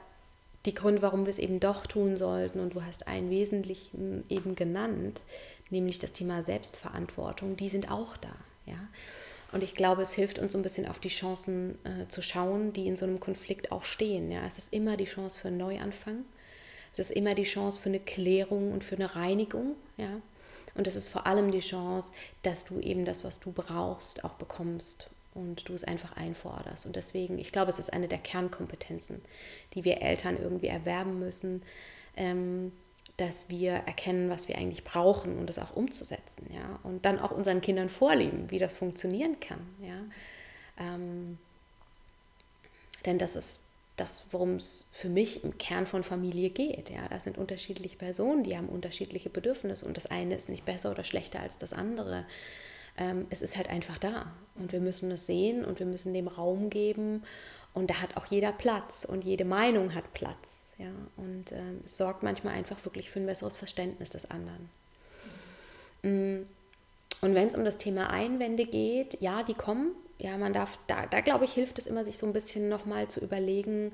[0.66, 4.54] die Gründe, warum wir es eben doch tun sollten, und du hast einen wesentlichen eben
[4.54, 5.22] genannt,
[5.70, 8.34] nämlich das Thema Selbstverantwortung, die sind auch da.
[8.66, 8.78] Ja.
[9.52, 12.72] Und ich glaube, es hilft uns so ein bisschen auf die Chancen äh, zu schauen,
[12.72, 14.30] die in so einem Konflikt auch stehen.
[14.30, 14.46] Ja.
[14.46, 16.24] Es ist immer die Chance für einen Neuanfang.
[16.92, 19.76] Es ist immer die Chance für eine Klärung und für eine Reinigung.
[19.96, 20.20] Ja.
[20.74, 24.34] Und es ist vor allem die Chance, dass du eben das, was du brauchst, auch
[24.34, 26.86] bekommst und du es einfach einforderst.
[26.86, 29.22] Und deswegen, ich glaube, es ist eine der Kernkompetenzen,
[29.74, 31.62] die wir Eltern irgendwie erwerben müssen,
[32.16, 32.72] ähm,
[33.18, 37.32] dass wir erkennen, was wir eigentlich brauchen und das auch umzusetzen, ja, und dann auch
[37.32, 40.00] unseren Kindern vorleben, wie das funktionieren kann, ja.
[40.78, 41.38] Ähm,
[43.04, 43.60] denn das ist
[43.96, 46.88] das, worum es für mich im Kern von Familie geht.
[46.90, 50.90] Ja, das sind unterschiedliche Personen, die haben unterschiedliche Bedürfnisse und das eine ist nicht besser
[50.90, 52.24] oder schlechter als das andere.
[52.96, 56.28] Ähm, es ist halt einfach da und wir müssen es sehen und wir müssen dem
[56.28, 57.24] Raum geben
[57.74, 60.67] und da hat auch jeder Platz und jede Meinung hat Platz.
[60.78, 64.70] Ja, und ähm, es sorgt manchmal einfach wirklich für ein besseres Verständnis des anderen.
[66.02, 66.46] Mm.
[67.20, 69.90] Und wenn es um das Thema Einwände geht, ja, die kommen.
[70.18, 73.08] Ja, man darf, da, da glaube ich, hilft es immer, sich so ein bisschen nochmal
[73.08, 73.92] zu überlegen,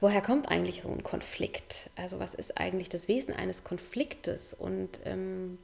[0.00, 1.90] woher kommt eigentlich so ein Konflikt?
[1.94, 4.52] Also was ist eigentlich das Wesen eines Konfliktes?
[4.54, 5.58] Und ähm,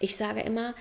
[0.00, 0.74] ich sage immer,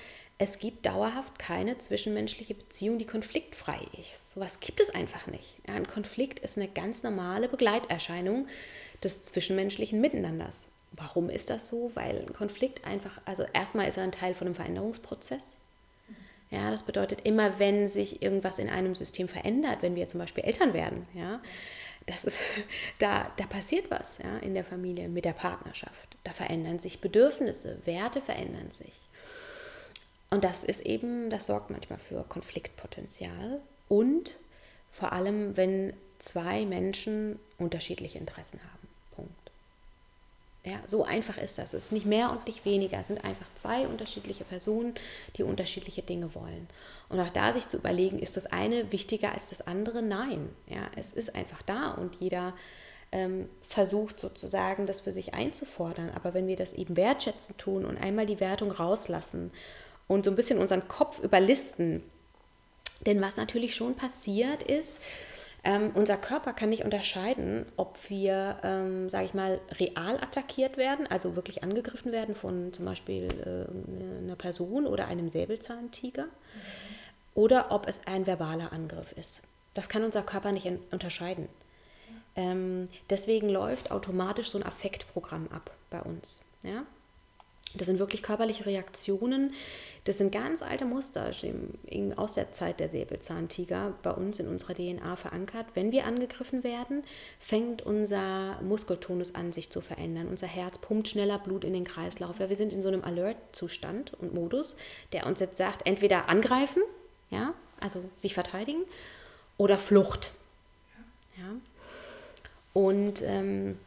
[0.44, 4.34] es gibt dauerhaft keine zwischenmenschliche Beziehung, die konfliktfrei ist.
[4.34, 5.56] Sowas gibt es einfach nicht.
[5.66, 8.48] Ja, ein Konflikt ist eine ganz normale Begleiterscheinung
[9.02, 10.68] des zwischenmenschlichen Miteinanders.
[10.92, 11.92] Warum ist das so?
[11.94, 15.58] Weil ein Konflikt einfach, also erstmal ist er ein Teil von einem Veränderungsprozess.
[16.52, 20.44] Ja, das bedeutet immer, wenn sich irgendwas in einem System verändert, wenn wir zum Beispiel
[20.44, 21.42] Eltern werden, ja,
[22.06, 22.38] das ist,
[23.00, 26.18] da, da passiert was ja, in der Familie mit der Partnerschaft.
[26.26, 29.00] Da verändern sich Bedürfnisse, Werte verändern sich.
[30.34, 34.32] Und das ist eben, das sorgt manchmal für Konfliktpotenzial und
[34.92, 38.88] vor allem, wenn zwei Menschen unterschiedliche Interessen haben.
[39.16, 39.52] Punkt.
[40.64, 41.76] Ja, so einfach ist das.
[41.76, 43.00] Es ist nicht mehr und nicht weniger.
[43.00, 44.96] Es sind einfach zwei unterschiedliche Personen,
[45.38, 46.68] die unterschiedliche Dinge wollen.
[47.10, 50.02] Und auch da sich zu überlegen, ist das eine wichtiger als das andere?
[50.02, 50.50] Nein.
[50.68, 52.54] Ja, es ist einfach da und jeder
[53.12, 56.10] ähm, versucht sozusagen, das für sich einzufordern.
[56.16, 59.52] Aber wenn wir das eben wertschätzen tun und einmal die Wertung rauslassen
[60.08, 62.04] und so ein bisschen unseren Kopf überlisten.
[63.06, 65.02] Denn was natürlich schon passiert ist,
[65.66, 71.08] ähm, unser Körper kann nicht unterscheiden, ob wir, ähm, sage ich mal, real attackiert werden,
[71.08, 76.30] also wirklich angegriffen werden von zum Beispiel äh, einer Person oder einem Säbelzahntiger, mhm.
[77.34, 79.42] oder ob es ein verbaler Angriff ist.
[79.74, 81.48] Das kann unser Körper nicht unterscheiden.
[82.36, 86.42] Ähm, deswegen läuft automatisch so ein Affektprogramm ab bei uns.
[86.64, 86.84] Ja?
[87.76, 89.54] Das sind wirklich körperliche Reaktionen.
[90.06, 91.32] Das sind ganz alte Muster
[92.18, 95.66] aus der Zeit der Säbelzahntiger bei uns in unserer DNA verankert.
[95.74, 97.04] Wenn wir angegriffen werden,
[97.40, 100.28] fängt unser Muskeltonus an, sich zu verändern.
[100.28, 102.40] Unser Herz pumpt schneller Blut in den Kreislauf.
[102.40, 104.76] Ja, wir sind in so einem Alert-Zustand und Modus,
[105.14, 106.84] der uns jetzt sagt, entweder angreifen,
[107.32, 108.82] ja, also sich verteidigen,
[109.58, 110.32] oder Flucht.
[111.38, 111.56] Ja.
[112.74, 113.78] Und ähm,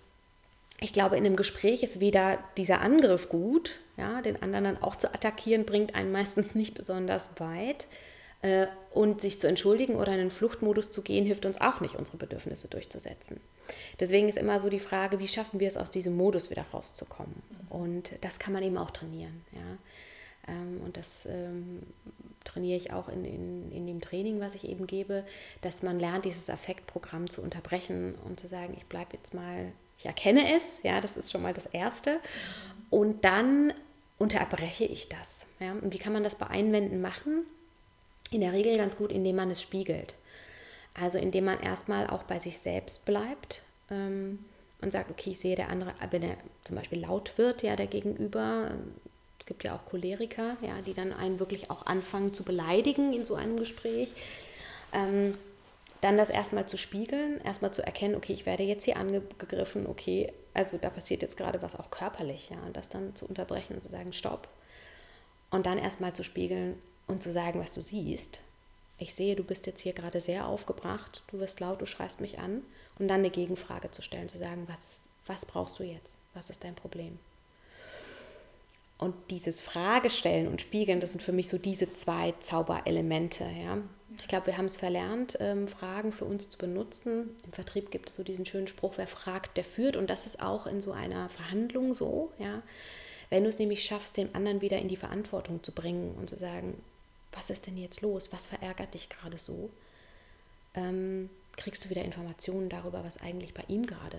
[0.80, 4.96] ich glaube, in einem Gespräch ist weder dieser Angriff gut, ja, den anderen dann auch
[4.96, 7.88] zu attackieren, bringt einen meistens nicht besonders weit.
[8.42, 11.96] Äh, und sich zu entschuldigen oder in den Fluchtmodus zu gehen, hilft uns auch nicht,
[11.96, 13.40] unsere Bedürfnisse durchzusetzen.
[14.00, 17.42] Deswegen ist immer so die Frage, wie schaffen wir es, aus diesem Modus wieder rauszukommen?
[17.68, 19.44] Und das kann man eben auch trainieren.
[19.52, 20.52] Ja?
[20.52, 21.82] Ähm, und das ähm,
[22.44, 25.24] trainiere ich auch in, in, in dem Training, was ich eben gebe,
[25.60, 30.06] dass man lernt, dieses Affektprogramm zu unterbrechen und zu sagen, ich bleibe jetzt mal ich
[30.06, 32.20] erkenne es, ja, das ist schon mal das Erste.
[32.90, 33.72] Und dann
[34.18, 35.46] unterbreche ich das.
[35.60, 35.72] Ja.
[35.72, 37.44] Und wie kann man das bei Einwänden machen?
[38.30, 40.16] In der Regel ganz gut, indem man es spiegelt.
[40.94, 44.44] Also indem man erstmal auch bei sich selbst bleibt ähm,
[44.80, 47.86] und sagt, okay, ich sehe der andere, wenn er zum Beispiel laut wird, ja, der
[47.86, 48.70] Gegenüber,
[49.38, 53.24] es gibt ja auch Choleriker, ja, die dann einen wirklich auch anfangen zu beleidigen in
[53.24, 54.14] so einem Gespräch.
[54.92, 55.36] Ähm,
[56.06, 60.32] dann das erstmal zu spiegeln, erstmal zu erkennen, okay, ich werde jetzt hier angegriffen, okay,
[60.54, 63.80] also da passiert jetzt gerade was auch körperlich, ja, und das dann zu unterbrechen und
[63.80, 64.46] zu sagen, stopp.
[65.50, 68.38] Und dann erstmal zu spiegeln und zu sagen, was du siehst.
[68.98, 72.38] Ich sehe, du bist jetzt hier gerade sehr aufgebracht, du wirst laut, du schreist mich
[72.38, 72.62] an.
[73.00, 76.18] Und dann eine Gegenfrage zu stellen, zu sagen, was, was brauchst du jetzt?
[76.34, 77.18] Was ist dein Problem?
[78.96, 83.44] Und dieses Fragestellen und Spiegeln, das sind für mich so diese zwei Zauberelemente.
[83.44, 83.78] Ja?
[84.20, 87.36] Ich glaube, wir haben es verlernt, ähm, Fragen für uns zu benutzen.
[87.44, 89.96] Im Vertrieb gibt es so diesen schönen Spruch, wer fragt, der führt.
[89.96, 92.32] Und das ist auch in so einer Verhandlung so.
[92.38, 92.62] Ja?
[93.30, 96.36] Wenn du es nämlich schaffst, den anderen wieder in die Verantwortung zu bringen und zu
[96.36, 96.82] sagen,
[97.32, 98.32] was ist denn jetzt los?
[98.32, 99.70] Was verärgert dich gerade so?
[100.74, 104.18] Ähm, kriegst du wieder Informationen darüber, was eigentlich bei ihm gerade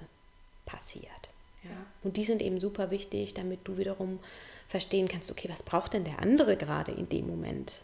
[0.66, 1.30] passiert.
[1.64, 1.86] Ja?
[2.04, 4.20] Und die sind eben super wichtig, damit du wiederum
[4.68, 7.82] verstehen kannst, okay, was braucht denn der andere gerade in dem Moment?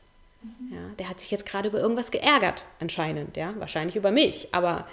[0.72, 4.88] Ja, der hat sich jetzt gerade über irgendwas geärgert, anscheinend, ja, wahrscheinlich über mich, aber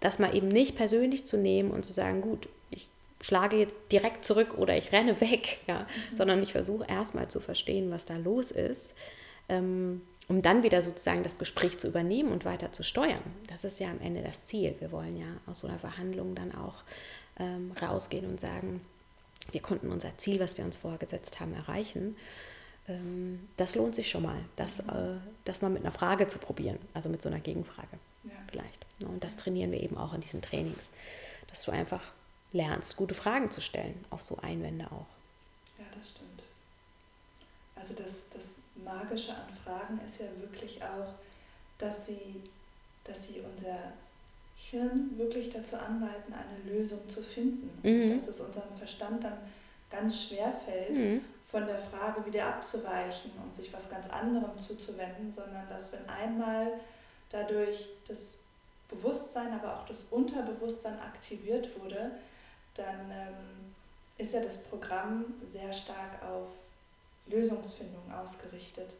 [0.00, 2.88] das mal eben nicht persönlich zu nehmen und zu sagen, gut, ich
[3.20, 6.16] schlage jetzt direkt zurück oder ich renne weg, ja, mhm.
[6.16, 8.94] sondern ich versuche erstmal zu verstehen, was da los ist,
[9.48, 13.22] ähm, um dann wieder sozusagen das Gespräch zu übernehmen und weiter zu steuern.
[13.48, 14.74] Das ist ja am Ende das Ziel.
[14.78, 16.82] Wir wollen ja aus so einer Verhandlung dann auch
[17.38, 18.80] ähm, rausgehen und sagen,
[19.50, 22.16] wir konnten unser Ziel, was wir uns vorgesetzt haben, erreichen.
[22.88, 24.90] Ähm, das lohnt sich schon mal, das, mhm.
[24.90, 28.32] äh, das mal mit einer Frage zu probieren, also mit so einer Gegenfrage ja.
[28.50, 28.84] vielleicht.
[28.98, 29.06] Ne?
[29.06, 30.90] Und das trainieren wir eben auch in diesen Trainings,
[31.48, 32.12] dass du einfach
[32.52, 35.06] lernst, gute Fragen zu stellen, auf so Einwände auch.
[35.78, 36.42] Ja, das stimmt.
[37.76, 41.14] Also das, das Magische an Fragen ist ja wirklich auch,
[41.78, 42.42] dass sie,
[43.04, 43.92] dass sie unser
[44.56, 47.70] Hirn wirklich dazu anleiten, eine Lösung zu finden.
[47.82, 48.14] Mhm.
[48.16, 49.38] Dass es unserem Verstand dann
[49.90, 51.24] ganz schwer fällt, mhm.
[51.52, 56.80] Von der Frage wieder abzuweichen und sich was ganz anderem zuzuwenden, sondern dass wenn einmal
[57.30, 58.38] dadurch das
[58.88, 62.12] Bewusstsein, aber auch das Unterbewusstsein aktiviert wurde,
[62.74, 63.74] dann ähm,
[64.16, 66.48] ist ja das Programm sehr stark auf
[67.26, 68.90] Lösungsfindung ausgerichtet.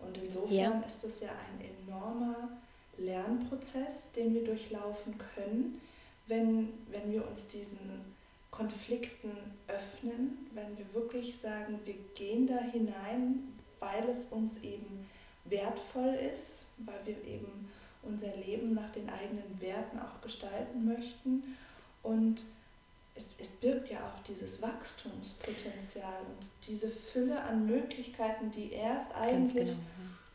[0.00, 0.84] Und insofern ja.
[0.84, 2.48] ist es ja ein enormer
[2.98, 5.80] Lernprozess, den wir durchlaufen können,
[6.26, 8.11] wenn, wenn wir uns diesen
[8.52, 9.32] Konflikten
[9.66, 13.48] öffnen, wenn wir wirklich sagen, wir gehen da hinein,
[13.80, 15.08] weil es uns eben
[15.46, 17.68] wertvoll ist, weil wir eben
[18.02, 21.56] unser Leben nach den eigenen Werten auch gestalten möchten.
[22.02, 22.42] Und
[23.14, 29.68] es, es birgt ja auch dieses Wachstumspotenzial und diese Fülle an Möglichkeiten, die erst eigentlich
[29.68, 29.78] genau,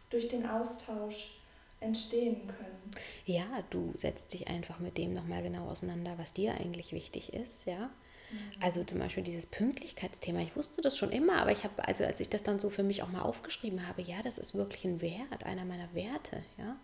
[0.09, 1.33] durch den Austausch
[1.79, 2.91] entstehen können.
[3.25, 7.65] Ja, du setzt dich einfach mit dem nochmal genau auseinander, was dir eigentlich wichtig ist,
[7.65, 7.91] ja.
[8.31, 8.61] Mhm.
[8.61, 12.19] Also zum Beispiel dieses Pünktlichkeitsthema, ich wusste das schon immer, aber ich habe, also als
[12.19, 15.01] ich das dann so für mich auch mal aufgeschrieben habe, ja, das ist wirklich ein
[15.01, 16.77] Wert, einer meiner Werte, ja.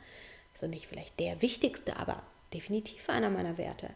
[0.53, 2.21] Also nicht vielleicht der wichtigste, aber
[2.53, 3.89] definitiv einer meiner Werte.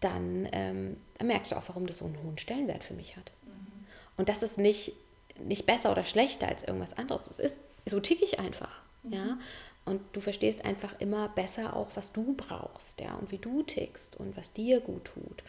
[0.00, 3.32] Dann, ähm, dann merkst du auch, warum das so einen hohen Stellenwert für mich hat.
[3.44, 3.86] Mhm.
[4.16, 4.94] Und das ist nicht,
[5.38, 7.26] nicht besser oder schlechter als irgendwas anderes.
[7.26, 8.80] Es ist, so tick ich einfach.
[9.02, 9.12] Mhm.
[9.12, 9.38] Ja?
[9.84, 14.16] Und du verstehst einfach immer besser auch, was du brauchst, ja, und wie du tickst
[14.16, 15.42] und was dir gut tut.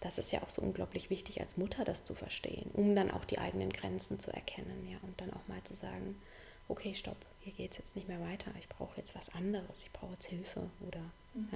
[0.00, 3.24] Das ist ja auch so unglaublich wichtig als Mutter, das zu verstehen, um dann auch
[3.24, 6.20] die eigenen Grenzen zu erkennen, ja, und dann auch mal zu sagen,
[6.68, 9.90] okay, stopp, hier geht es jetzt nicht mehr weiter, ich brauche jetzt was anderes, ich
[9.90, 11.00] brauche jetzt Hilfe oder
[11.34, 11.48] mhm.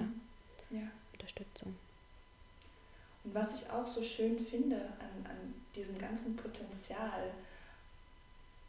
[0.71, 0.87] ja, ja.
[1.13, 1.77] Unterstützung.
[3.23, 7.31] Und was ich auch so schön finde an, an diesem ganzen Potenzial,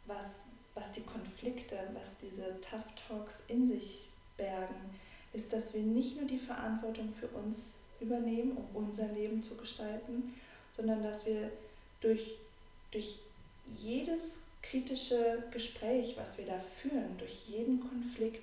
[0.06, 0.46] was
[0.76, 4.94] was die Konflikte, was diese Tough Talks in sich bergen,
[5.32, 10.34] ist, dass wir nicht nur die Verantwortung für uns übernehmen, um unser Leben zu gestalten,
[10.76, 11.50] sondern dass wir
[12.00, 12.36] durch,
[12.92, 13.18] durch
[13.78, 18.42] jedes kritische Gespräch, was wir da führen, durch jeden Konflikt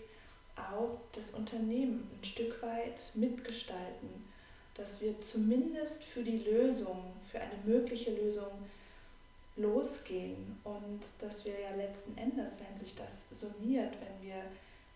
[0.56, 4.10] auch das Unternehmen ein Stück weit mitgestalten,
[4.76, 8.52] dass wir zumindest für die Lösung, für eine mögliche Lösung
[9.56, 14.44] losgehen und dass wir ja letzten Endes, wenn sich das summiert, wenn wir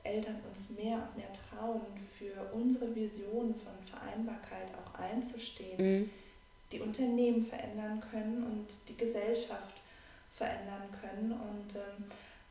[0.04, 1.82] Eltern uns mehr und mehr trauen,
[2.18, 6.10] für unsere Vision von Vereinbarkeit auch einzustehen, mhm.
[6.72, 9.76] die Unternehmen verändern können und die Gesellschaft
[10.34, 11.34] verändern können.
[11.34, 12.06] Und ähm,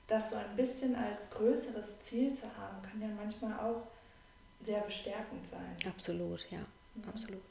[0.06, 3.82] das so ein bisschen als größeres Ziel zu haben, kann ja manchmal auch
[4.62, 5.90] sehr bestärkend sein.
[5.90, 6.58] Absolut, ja,
[6.94, 7.08] mhm.
[7.08, 7.42] absolut.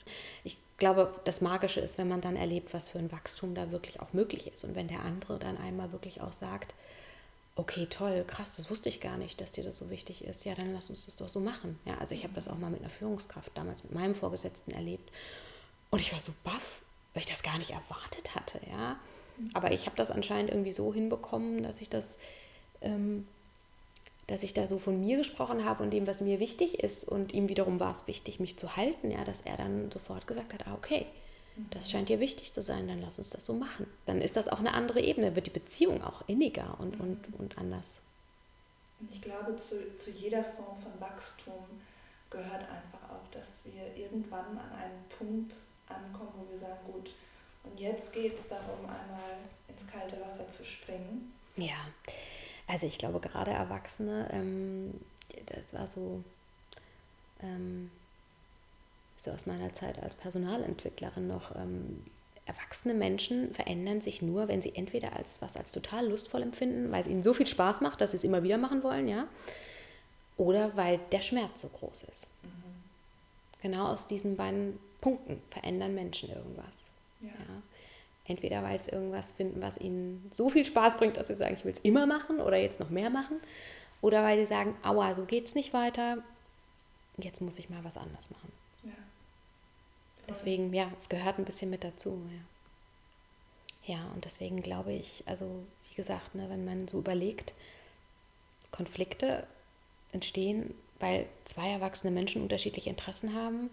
[0.43, 3.99] Ich glaube, das Magische ist, wenn man dann erlebt, was für ein Wachstum da wirklich
[3.99, 4.63] auch möglich ist.
[4.63, 6.73] Und wenn der andere dann einmal wirklich auch sagt,
[7.55, 10.43] okay, toll, krass, das wusste ich gar nicht, dass dir das so wichtig ist.
[10.43, 11.79] Ja, dann lass uns das doch so machen.
[11.85, 15.09] Ja, also ich habe das auch mal mit einer Führungskraft damals mit meinem Vorgesetzten erlebt.
[15.89, 16.81] Und ich war so baff,
[17.13, 18.59] weil ich das gar nicht erwartet hatte.
[18.69, 18.99] Ja,
[19.53, 22.17] aber ich habe das anscheinend irgendwie so hinbekommen, dass ich das
[22.81, 23.25] ähm,
[24.27, 27.07] dass ich da so von mir gesprochen habe und dem, was mir wichtig ist.
[27.07, 30.53] Und ihm wiederum war es wichtig, mich zu halten, ja, dass er dann sofort gesagt
[30.53, 31.05] hat, ah, okay,
[31.71, 33.87] das scheint dir wichtig zu sein, dann lass uns das so machen.
[34.05, 37.57] Dann ist das auch eine andere Ebene, wird die Beziehung auch inniger und, und, und
[37.57, 38.01] anders.
[39.11, 41.63] Ich glaube, zu, zu jeder Form von Wachstum
[42.29, 45.53] gehört einfach auch, dass wir irgendwann an einen Punkt
[45.87, 47.11] ankommen, wo wir sagen, gut,
[47.63, 51.33] und jetzt geht es darum, einmal ins kalte Wasser zu springen.
[51.55, 51.87] Ja,
[52.67, 54.93] also ich glaube gerade Erwachsene, ähm,
[55.47, 56.23] das war so,
[57.41, 57.91] ähm,
[59.17, 62.03] so aus meiner Zeit als Personalentwicklerin noch, ähm,
[62.45, 67.01] erwachsene Menschen verändern sich nur, wenn sie entweder als was als total lustvoll empfinden, weil
[67.01, 69.27] es ihnen so viel Spaß macht, dass sie es immer wieder machen wollen, ja,
[70.37, 72.27] oder weil der Schmerz so groß ist.
[72.43, 72.49] Mhm.
[73.61, 76.89] Genau aus diesen beiden Punkten verändern Menschen irgendwas.
[77.21, 77.29] Ja.
[77.29, 77.61] ja.
[78.27, 81.63] Entweder weil sie irgendwas finden, was ihnen so viel Spaß bringt, dass sie sagen, ich
[81.63, 83.39] will es immer machen oder jetzt noch mehr machen,
[84.01, 86.23] oder weil sie sagen, aua, so geht es nicht weiter,
[87.17, 88.51] jetzt muss ich mal was anderes machen.
[88.83, 88.91] Ja.
[90.27, 92.19] Deswegen, ja, es gehört ein bisschen mit dazu.
[93.83, 97.53] Ja, ja und deswegen glaube ich, also wie gesagt, ne, wenn man so überlegt,
[98.71, 99.47] Konflikte
[100.11, 103.69] entstehen, weil zwei erwachsene Menschen unterschiedliche Interessen haben,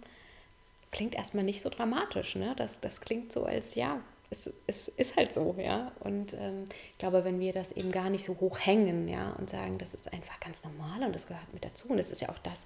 [0.91, 2.37] klingt erstmal nicht so dramatisch.
[2.37, 2.55] Ne?
[2.57, 4.01] Das, das klingt so als, ja,
[4.33, 5.93] es, es ist halt so, ja.
[6.01, 9.51] Und ähm, ich glaube, wenn wir das eben gar nicht so hoch hängen, ja, und
[9.51, 11.89] sagen, das ist einfach ganz normal und das gehört mit dazu.
[11.91, 12.65] Und das ist ja auch das,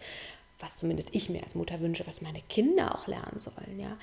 [0.61, 3.79] was zumindest ich mir als Mutter wünsche, was meine Kinder auch lernen sollen.
[3.79, 3.99] Ja.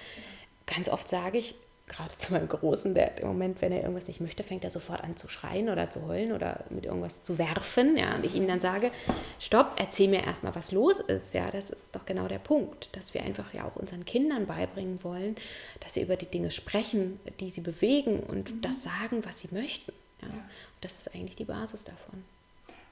[0.66, 1.56] Ganz oft sage ich,
[1.88, 5.04] gerade zu meinem Großen, der im Moment, wenn er irgendwas nicht möchte, fängt er sofort
[5.04, 7.98] an zu schreien oder zu heulen oder mit irgendwas zu werfen.
[7.98, 8.92] Ja, und ich ihm dann sage,
[9.40, 11.34] stopp, erzähl mir erstmal, was los ist.
[11.34, 15.04] Ja, das ist doch genau der Punkt, dass wir einfach ja auch unseren Kindern beibringen
[15.04, 15.36] wollen,
[15.82, 18.62] dass sie über die Dinge sprechen, die sie bewegen und mhm.
[18.62, 19.92] das sagen, was sie möchten.
[20.22, 20.30] Ja.
[20.30, 20.34] ja.
[20.34, 22.24] Und das ist eigentlich die Basis davon.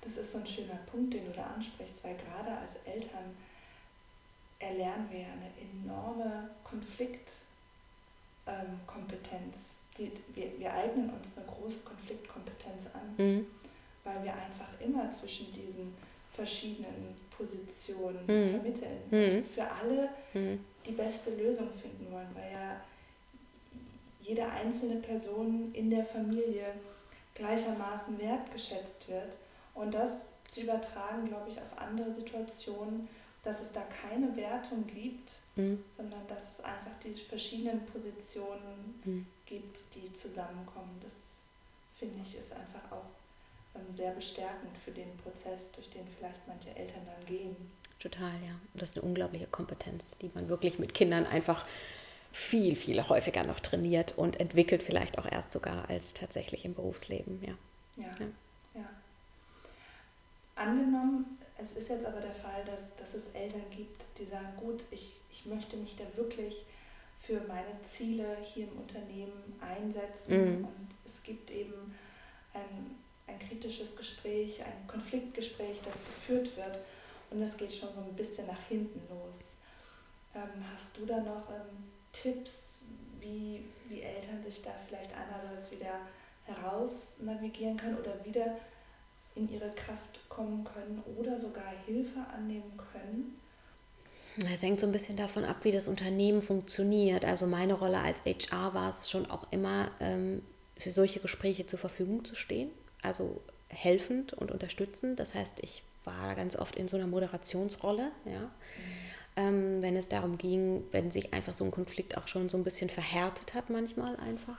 [0.01, 3.37] Das ist so ein schöner Punkt, den du da ansprichst, weil gerade als Eltern
[4.59, 5.51] erlernen wir ja eine
[5.85, 7.50] enorme Konfliktkompetenz.
[8.47, 8.79] Ähm,
[10.33, 13.45] wir, wir eignen uns eine große Konfliktkompetenz an, mhm.
[14.03, 15.93] weil wir einfach immer zwischen diesen
[16.33, 18.51] verschiedenen Positionen mhm.
[18.51, 19.43] vermitteln, mhm.
[19.43, 20.59] für alle mhm.
[20.85, 22.81] die beste Lösung finden wollen, weil ja
[24.21, 26.67] jede einzelne Person in der Familie
[27.33, 29.35] gleichermaßen wertgeschätzt wird
[29.73, 33.07] und das zu übertragen, glaube ich, auf andere Situationen
[33.43, 35.83] dass es da keine Wertung gibt, mhm.
[35.97, 39.25] sondern dass es einfach diese verschiedenen Positionen mhm.
[39.45, 40.99] gibt, die zusammenkommen.
[41.01, 41.13] Das
[41.97, 43.05] finde ich ist einfach auch
[43.75, 47.55] ähm, sehr bestärkend für den Prozess, durch den vielleicht manche Eltern dann gehen.
[47.99, 48.55] Total, ja.
[48.73, 51.65] Das ist eine unglaubliche Kompetenz, die man wirklich mit Kindern einfach
[52.31, 57.39] viel, viel häufiger noch trainiert und entwickelt, vielleicht auch erst sogar als tatsächlich im Berufsleben,
[57.43, 57.53] ja.
[57.97, 58.81] Ja, ja.
[58.81, 58.89] ja.
[60.55, 64.81] Angenommen, es ist jetzt aber der Fall, dass, dass es Eltern gibt, die sagen, gut,
[64.91, 66.65] ich, ich möchte mich da wirklich
[67.21, 70.65] für meine Ziele hier im Unternehmen einsetzen mhm.
[70.65, 71.95] und es gibt eben
[72.53, 72.95] ein,
[73.27, 76.79] ein kritisches Gespräch, ein Konfliktgespräch, das geführt wird
[77.29, 79.53] und es geht schon so ein bisschen nach hinten los.
[80.33, 82.83] Ähm, hast du da noch ähm, Tipps,
[83.19, 85.99] wie, wie Eltern sich da vielleicht einerseits wieder
[86.45, 88.57] heraus navigieren können oder wieder
[89.35, 93.37] in ihre Kraft kommen können oder sogar Hilfe annehmen können?
[94.53, 97.25] Es hängt so ein bisschen davon ab, wie das Unternehmen funktioniert.
[97.25, 100.41] Also meine Rolle als HR war es schon auch immer, ähm,
[100.77, 102.69] für solche Gespräche zur Verfügung zu stehen.
[103.01, 105.19] Also helfend und unterstützend.
[105.19, 108.39] Das heißt, ich war da ganz oft in so einer Moderationsrolle, ja.
[108.39, 108.51] Mhm.
[109.37, 112.65] Ähm, wenn es darum ging, wenn sich einfach so ein Konflikt auch schon so ein
[112.65, 114.57] bisschen verhärtet hat, manchmal einfach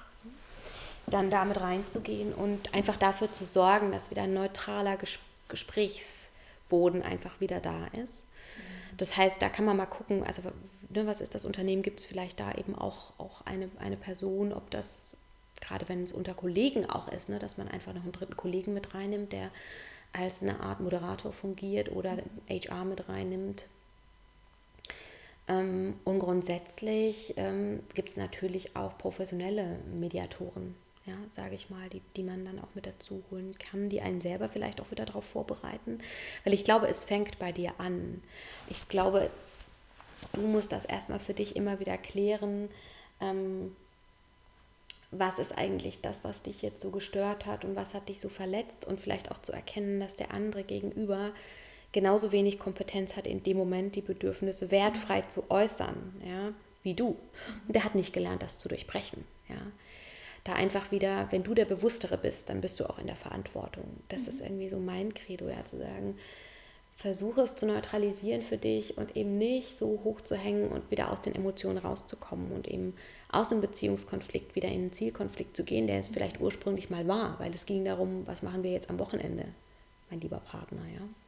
[1.06, 5.18] dann damit reinzugehen und einfach dafür zu sorgen, dass wieder ein neutraler Ges
[5.52, 8.26] Gesprächsboden einfach wieder da ist.
[8.26, 8.96] Mhm.
[8.96, 10.42] Das heißt, da kann man mal gucken, also
[10.90, 14.52] ne, was ist das Unternehmen, gibt es vielleicht da eben auch, auch eine, eine Person,
[14.52, 15.16] ob das,
[15.60, 18.74] gerade wenn es unter Kollegen auch ist, ne, dass man einfach noch einen dritten Kollegen
[18.74, 19.50] mit reinnimmt, der
[20.12, 23.66] als eine Art Moderator fungiert oder HR mit reinnimmt.
[25.48, 30.74] Ähm, und grundsätzlich ähm, gibt es natürlich auch professionelle Mediatoren,
[31.06, 34.20] ja, sage ich mal, die, die man dann auch mit dazu holen kann, die einen
[34.20, 35.98] selber vielleicht auch wieder darauf vorbereiten.
[36.44, 38.22] Weil ich glaube, es fängt bei dir an.
[38.68, 39.28] Ich glaube,
[40.32, 42.68] du musst das erstmal für dich immer wieder klären.
[43.20, 43.74] Ähm,
[45.10, 48.28] was ist eigentlich das, was dich jetzt so gestört hat und was hat dich so
[48.28, 51.32] verletzt und vielleicht auch zu erkennen, dass der andere gegenüber
[51.90, 57.18] genauso wenig Kompetenz hat, in dem Moment die Bedürfnisse wertfrei zu äußern, ja, wie du.
[57.66, 59.60] Und der hat nicht gelernt, das zu durchbrechen, ja
[60.44, 63.84] da einfach wieder, wenn du der Bewusstere bist, dann bist du auch in der Verantwortung.
[64.08, 64.28] Das mhm.
[64.28, 66.16] ist irgendwie so mein Credo, ja, zu sagen,
[66.96, 71.10] versuche es zu neutralisieren für dich und eben nicht so hoch zu hängen und wieder
[71.10, 72.94] aus den Emotionen rauszukommen und eben
[73.30, 77.38] aus einem Beziehungskonflikt wieder in einen Zielkonflikt zu gehen, der es vielleicht ursprünglich mal war,
[77.40, 79.46] weil es ging darum, was machen wir jetzt am Wochenende,
[80.10, 81.00] mein lieber Partner, ja.
[81.00, 81.21] Ja.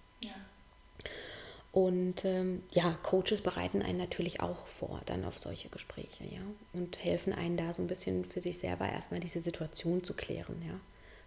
[1.74, 6.40] Und ähm, ja, Coaches bereiten einen natürlich auch vor dann auf solche Gespräche, ja.
[6.72, 10.62] Und helfen einen da so ein bisschen für sich selber erstmal diese Situation zu klären,
[10.64, 10.78] ja.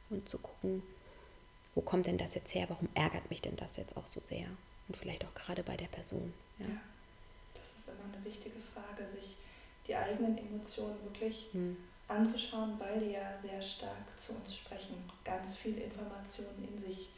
[0.10, 0.84] Und zu gucken,
[1.76, 2.66] wo kommt denn das jetzt her?
[2.70, 4.48] Warum ärgert mich denn das jetzt auch so sehr?
[4.88, 6.34] Und vielleicht auch gerade bei der Person.
[6.60, 6.82] Ja, ja
[7.54, 9.36] das ist immer eine wichtige Frage, sich
[9.86, 11.76] die eigenen Emotionen wirklich mhm.
[12.08, 14.95] anzuschauen, weil die ja sehr stark zu uns sprechen,
[15.26, 17.10] ganz viel Informationen in sich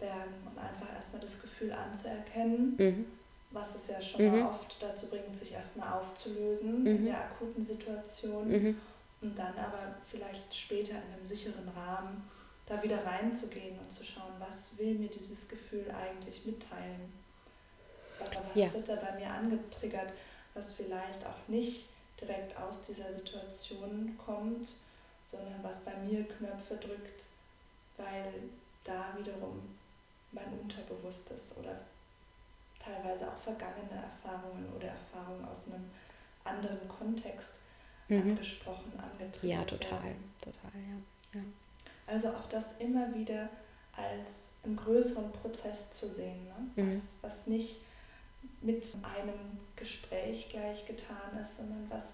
[0.00, 3.06] bergen und einfach erstmal das Gefühl anzuerkennen, mhm.
[3.50, 4.40] was es ja schon mhm.
[4.40, 7.06] mal oft dazu bringt, sich erstmal aufzulösen in mhm.
[7.06, 8.80] der akuten Situation mhm.
[9.20, 12.28] und dann aber vielleicht später in einem sicheren Rahmen
[12.66, 17.12] da wieder reinzugehen und zu schauen, was will mir dieses Gefühl eigentlich mitteilen.
[18.18, 18.72] Was, was ja.
[18.72, 20.12] wird da bei mir angetriggert,
[20.54, 21.86] was vielleicht auch nicht
[22.20, 24.68] direkt aus dieser Situation kommt,
[25.30, 27.24] sondern was bei mir Knöpfe drückt,
[27.96, 28.32] weil
[28.84, 29.60] da wiederum
[30.32, 31.76] mein Unterbewusstes oder
[32.82, 35.90] teilweise auch vergangene Erfahrungen oder Erfahrungen aus einem
[36.44, 37.54] anderen Kontext
[38.08, 38.22] mhm.
[38.22, 40.34] angesprochen, angetriggert Ja, total, werden.
[40.40, 41.40] total, ja.
[41.40, 41.46] ja.
[42.06, 43.48] Also auch das immer wieder
[43.96, 46.82] als einen größeren Prozess zu sehen, ne?
[46.82, 46.88] Mhm.
[46.88, 47.08] was, mhm.
[47.22, 47.76] was nicht
[48.62, 52.12] mit einem Gespräch gleich getan ist, sondern was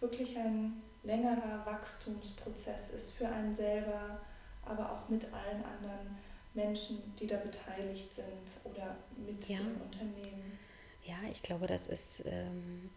[0.00, 4.20] wirklich ein längerer Wachstumsprozess ist für einen selber,
[4.64, 6.16] aber auch mit allen anderen
[6.54, 9.58] Menschen, die da beteiligt sind oder mit ja.
[9.58, 10.58] dem Unternehmen.
[11.04, 12.90] Ja, ich glaube, das ist, ähm,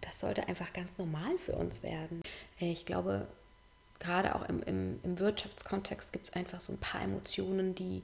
[0.00, 2.22] das sollte einfach ganz normal für uns werden.
[2.58, 3.26] Ich glaube,
[3.98, 8.02] gerade auch im, im, im Wirtschaftskontext gibt es einfach so ein paar Emotionen, die,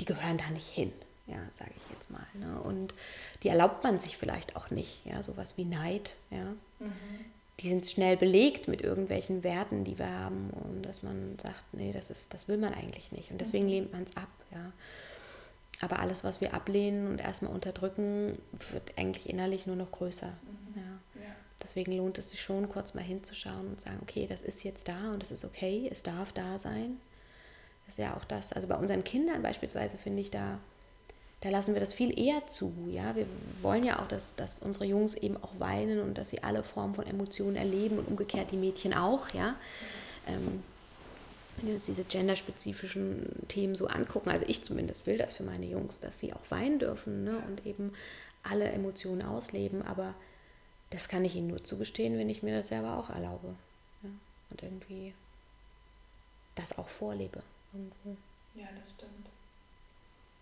[0.00, 0.92] die gehören da nicht hin,
[1.26, 2.26] ja, sage ich jetzt mal.
[2.34, 2.60] Ne?
[2.60, 2.94] Und
[3.42, 6.54] die erlaubt man sich vielleicht auch nicht, ja, sowas wie Neid, ja.
[6.78, 7.24] Mhm.
[7.60, 11.92] Die sind schnell belegt mit irgendwelchen Werten, die wir haben, und dass man sagt, nee,
[11.92, 13.30] das ist, das will man eigentlich nicht.
[13.32, 13.70] Und deswegen mhm.
[13.70, 14.72] lehnt man es ab, ja.
[15.80, 18.38] Aber alles, was wir ablehnen und erstmal unterdrücken,
[18.72, 20.26] wird eigentlich innerlich nur noch größer.
[20.26, 20.80] Mhm.
[20.80, 21.22] Ja.
[21.22, 21.34] ja.
[21.62, 25.12] Deswegen lohnt es sich schon, kurz mal hinzuschauen und sagen, okay, das ist jetzt da
[25.12, 27.00] und es ist okay, es darf da sein.
[27.86, 28.52] Das ist ja auch das.
[28.52, 30.58] Also bei unseren Kindern beispielsweise finde ich da,
[31.40, 32.88] da lassen wir das viel eher zu.
[32.90, 33.14] Ja?
[33.14, 33.26] Wir
[33.62, 36.94] wollen ja auch, dass, dass unsere Jungs eben auch weinen und dass sie alle Formen
[36.94, 39.28] von Emotionen erleben und umgekehrt die Mädchen auch.
[39.30, 39.54] Ja?
[40.26, 40.62] Ähm,
[41.56, 45.66] wenn wir uns diese genderspezifischen Themen so angucken, also ich zumindest will das für meine
[45.66, 47.40] Jungs, dass sie auch weinen dürfen ne?
[47.48, 47.92] und eben
[48.42, 50.14] alle Emotionen ausleben, aber
[50.90, 53.54] das kann ich ihnen nur zugestehen, wenn ich mir das selber auch erlaube.
[54.02, 54.10] Ja?
[54.50, 55.14] Und irgendwie
[56.56, 57.42] das auch vorlebe.
[57.72, 58.16] Irgendwo.
[58.56, 59.28] Ja, das stimmt.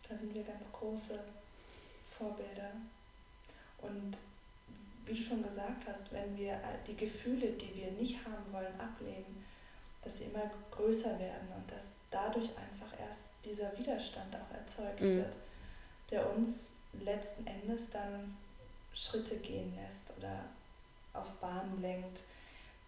[0.09, 1.19] Da sind wir ganz große
[2.17, 2.71] Vorbilder.
[3.79, 4.17] Und
[5.05, 9.45] wie du schon gesagt hast, wenn wir die Gefühle, die wir nicht haben wollen, ablehnen,
[10.03, 15.19] dass sie immer größer werden und dass dadurch einfach erst dieser Widerstand auch erzeugt mhm.
[15.19, 15.35] wird,
[16.11, 16.71] der uns
[17.05, 18.37] letzten Endes dann
[18.95, 20.45] Schritte gehen lässt oder
[21.13, 22.21] auf Bahnen lenkt,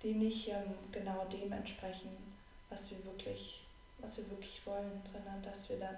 [0.03, 2.11] die nicht ähm, genau dem entsprechen,
[2.71, 3.61] was wir wirklich,
[3.99, 5.97] was wir wirklich wollen, sondern dass wir dann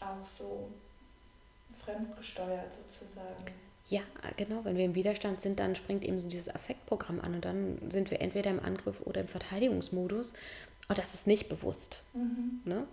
[0.00, 0.70] auch so
[1.84, 3.52] fremdgesteuert sozusagen.
[3.88, 4.02] Ja,
[4.36, 4.64] genau.
[4.64, 8.10] Wenn wir im Widerstand sind, dann springt eben so dieses Affektprogramm an und dann sind
[8.10, 10.34] wir entweder im Angriff oder im Verteidigungsmodus.
[10.88, 12.02] Aber das ist nicht bewusst.
[12.12, 12.60] Mhm.
[12.64, 12.86] Ne?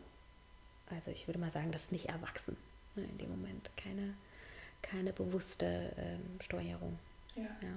[0.90, 2.58] Also ich würde mal sagen, das ist nicht erwachsen
[2.96, 3.72] ne, in dem Moment.
[3.76, 4.14] Keine,
[4.82, 7.00] keine bewusste ähm, Steuerung.
[7.36, 7.44] Ja.
[7.44, 7.74] ja.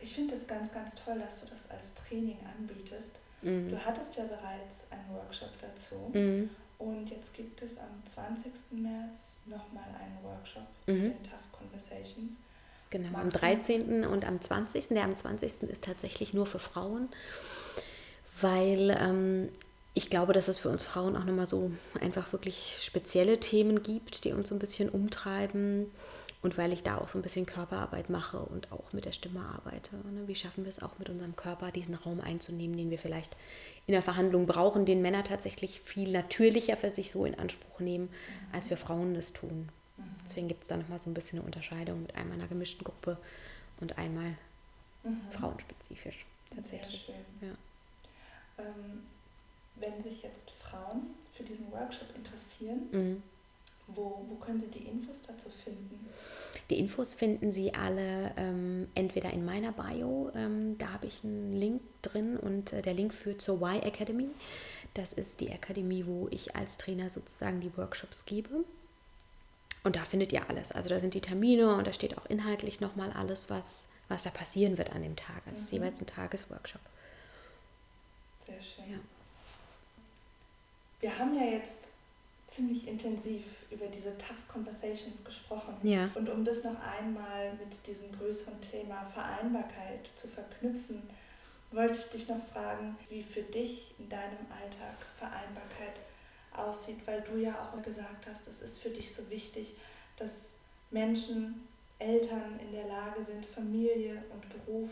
[0.00, 3.12] Ich finde es ganz, ganz toll, dass du das als Training anbietest.
[3.42, 3.70] Mhm.
[3.70, 6.10] Du hattest ja bereits einen Workshop dazu.
[6.12, 6.50] Mhm.
[6.82, 8.52] Und jetzt gibt es am 20.
[8.72, 11.12] März nochmal einen Workshop mhm.
[11.12, 12.32] den Tough Conversations.
[12.90, 14.04] Genau, Magst am 13.
[14.04, 14.88] und am 20.
[14.88, 15.62] Der am 20.
[15.62, 17.08] ist tatsächlich nur für Frauen,
[18.40, 19.48] weil ähm,
[19.94, 21.70] ich glaube, dass es für uns Frauen auch nochmal so
[22.00, 25.90] einfach wirklich spezielle Themen gibt, die uns so ein bisschen umtreiben.
[26.42, 29.40] Und weil ich da auch so ein bisschen Körperarbeit mache und auch mit der Stimme
[29.40, 29.96] arbeite.
[29.96, 30.26] Ne?
[30.26, 33.36] Wie schaffen wir es auch mit unserem Körper, diesen Raum einzunehmen, den wir vielleicht
[33.86, 38.06] in der Verhandlung brauchen, den Männer tatsächlich viel natürlicher für sich so in Anspruch nehmen,
[38.06, 38.54] mhm.
[38.54, 39.68] als wir Frauen das tun.
[39.96, 40.02] Mhm.
[40.24, 43.18] Deswegen gibt es da nochmal so ein bisschen eine Unterscheidung mit einmal einer gemischten Gruppe
[43.80, 44.34] und einmal
[45.04, 45.20] mhm.
[45.30, 46.26] frauenspezifisch.
[46.54, 47.06] Tatsächlich.
[47.06, 47.48] Sehr schön.
[47.48, 48.64] Ja.
[48.64, 49.02] Ähm,
[49.76, 53.22] wenn sich jetzt Frauen für diesen Workshop interessieren, mhm.
[53.88, 56.08] Wo, wo können sie die Infos dazu finden?
[56.70, 61.54] Die Infos finden Sie alle ähm, entweder in meiner Bio, ähm, da habe ich einen
[61.54, 64.28] Link drin und äh, der Link führt zur Y Academy.
[64.94, 68.64] Das ist die Akademie, wo ich als Trainer sozusagen die Workshops gebe.
[69.84, 70.72] Und da findet ihr alles.
[70.72, 74.30] Also da sind die Termine und da steht auch inhaltlich nochmal alles, was, was da
[74.30, 75.42] passieren wird an dem Tag.
[75.46, 75.64] Es mhm.
[75.64, 76.80] ist jeweils ein Tagesworkshop.
[78.46, 78.92] Sehr schön.
[78.92, 78.98] Ja.
[81.00, 81.81] Wir haben ja jetzt
[82.52, 85.74] ziemlich intensiv über diese Tough Conversations gesprochen.
[85.82, 86.10] Ja.
[86.14, 91.02] Und um das noch einmal mit diesem größeren Thema Vereinbarkeit zu verknüpfen,
[91.70, 95.94] wollte ich dich noch fragen, wie für dich in deinem Alltag Vereinbarkeit
[96.54, 99.74] aussieht, weil du ja auch gesagt hast, es ist für dich so wichtig,
[100.16, 100.50] dass
[100.90, 101.66] Menschen
[101.98, 104.90] Eltern in der Lage sind, Familie und Beruf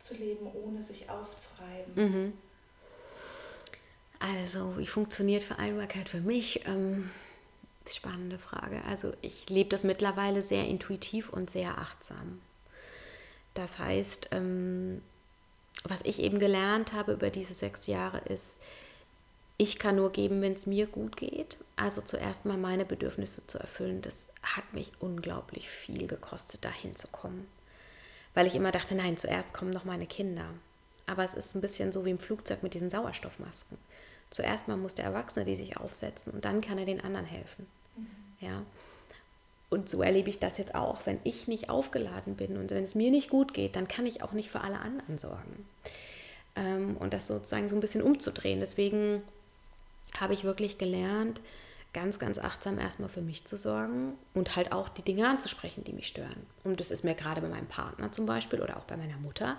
[0.00, 1.94] zu leben, ohne sich aufzureiben?
[1.94, 2.32] Mhm.
[4.20, 6.66] Also, wie funktioniert Vereinbarkeit für mich?
[6.66, 7.10] Ähm,
[7.88, 8.82] spannende Frage.
[8.84, 12.40] Also, ich lebe das mittlerweile sehr intuitiv und sehr achtsam.
[13.54, 15.02] Das heißt, ähm,
[15.84, 18.60] was ich eben gelernt habe über diese sechs Jahre ist,
[19.56, 21.56] ich kann nur geben, wenn es mir gut geht.
[21.74, 27.08] Also zuerst mal meine Bedürfnisse zu erfüllen, das hat mich unglaublich viel gekostet, dahin zu
[27.08, 27.48] kommen.
[28.34, 30.44] Weil ich immer dachte, nein, zuerst kommen noch meine Kinder.
[31.06, 33.78] Aber es ist ein bisschen so wie im Flugzeug mit diesen Sauerstoffmasken.
[34.30, 37.66] Zuerst mal muss der Erwachsene die sich aufsetzen und dann kann er den anderen helfen.
[37.96, 38.06] Mhm.
[38.40, 38.62] Ja.
[39.70, 41.04] Und so erlebe ich das jetzt auch.
[41.04, 44.22] Wenn ich nicht aufgeladen bin und wenn es mir nicht gut geht, dann kann ich
[44.22, 45.66] auch nicht für alle anderen sorgen.
[46.56, 48.60] Ähm, und das sozusagen so ein bisschen umzudrehen.
[48.60, 49.22] Deswegen
[50.18, 51.40] habe ich wirklich gelernt,
[51.92, 55.92] ganz, ganz achtsam erstmal für mich zu sorgen und halt auch die Dinge anzusprechen, die
[55.92, 56.46] mich stören.
[56.64, 59.58] Und das ist mir gerade bei meinem Partner zum Beispiel oder auch bei meiner Mutter.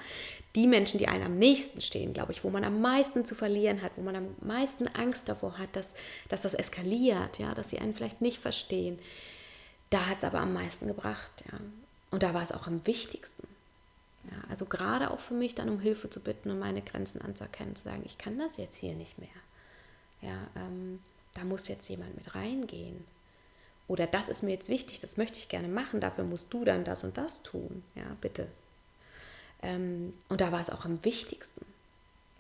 [0.56, 3.82] Die Menschen, die einem am nächsten stehen, glaube ich, wo man am meisten zu verlieren
[3.82, 5.94] hat, wo man am meisten Angst davor hat, dass,
[6.30, 9.00] dass das eskaliert, ja, dass sie einen vielleicht nicht verstehen
[9.90, 11.60] da hat es aber am meisten gebracht, ja.
[12.12, 13.48] Und da war es auch am wichtigsten.
[14.30, 17.76] Ja, also gerade auch für mich dann um Hilfe zu bitten und meine Grenzen anzuerkennen,
[17.76, 19.30] zu sagen, ich kann das jetzt hier nicht mehr.
[20.22, 21.00] Ja, ähm,
[21.40, 23.06] da muss jetzt jemand mit reingehen.
[23.88, 26.84] Oder das ist mir jetzt wichtig, das möchte ich gerne machen, dafür musst du dann
[26.84, 27.84] das und das tun.
[27.96, 28.48] Ja, bitte.
[29.62, 31.66] Ähm, und da war es auch am wichtigsten.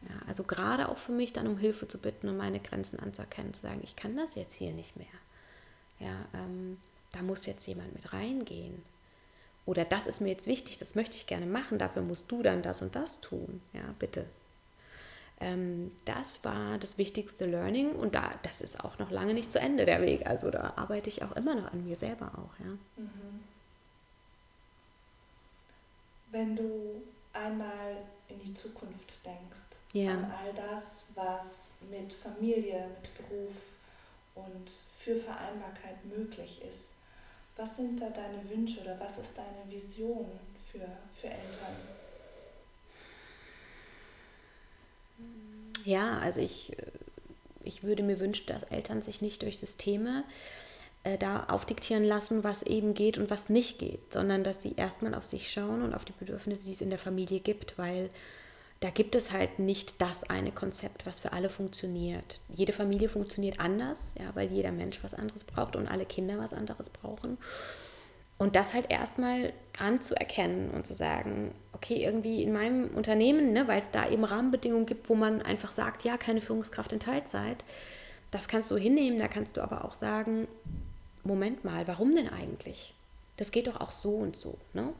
[0.07, 3.53] Ja, also gerade auch für mich dann um Hilfe zu bitten und meine Grenzen anzuerkennen,
[3.53, 5.07] zu sagen, ich kann das jetzt hier nicht mehr.
[5.99, 6.77] Ja, ähm,
[7.11, 8.81] da muss jetzt jemand mit reingehen.
[9.65, 12.61] Oder das ist mir jetzt wichtig, das möchte ich gerne machen, dafür musst du dann
[12.61, 13.61] das und das tun.
[13.73, 14.25] Ja, bitte.
[15.41, 19.59] Ähm, das war das wichtigste Learning und da, das ist auch noch lange nicht zu
[19.59, 20.27] Ende der Weg.
[20.27, 22.59] Also da arbeite ich auch immer noch an mir selber auch.
[22.59, 22.71] Ja.
[22.97, 23.39] Mhm.
[26.31, 27.01] Wenn du
[27.33, 30.11] einmal in die Zukunft denkst, ja.
[30.11, 33.55] an all das, was mit Familie, mit Beruf
[34.35, 34.69] und
[34.99, 36.89] für Vereinbarkeit möglich ist,
[37.55, 40.27] was sind da deine Wünsche oder was ist deine Vision
[40.71, 40.87] für,
[41.19, 41.98] für Eltern?
[45.85, 46.75] Ja, also ich,
[47.63, 50.23] ich würde mir wünschen, dass Eltern sich nicht durch Systeme
[51.03, 55.13] äh, da aufdiktieren lassen, was eben geht und was nicht geht, sondern dass sie erstmal
[55.13, 58.09] auf sich schauen und auf die Bedürfnisse, die es in der Familie gibt, weil
[58.81, 62.39] da gibt es halt nicht das eine Konzept, was für alle funktioniert.
[62.53, 66.53] Jede Familie funktioniert anders, ja, weil jeder Mensch was anderes braucht und alle Kinder was
[66.53, 67.37] anderes brauchen.
[68.39, 73.81] Und das halt erstmal anzuerkennen und zu sagen, okay, irgendwie in meinem Unternehmen, ne, weil
[73.81, 77.63] es da eben Rahmenbedingungen gibt, wo man einfach sagt, ja, keine Führungskraft in Teilzeit,
[78.31, 80.47] das kannst du hinnehmen, da kannst du aber auch sagen,
[81.23, 82.93] Moment mal, warum denn eigentlich?
[83.35, 84.57] Das geht doch auch so und so.
[84.73, 84.93] Ne?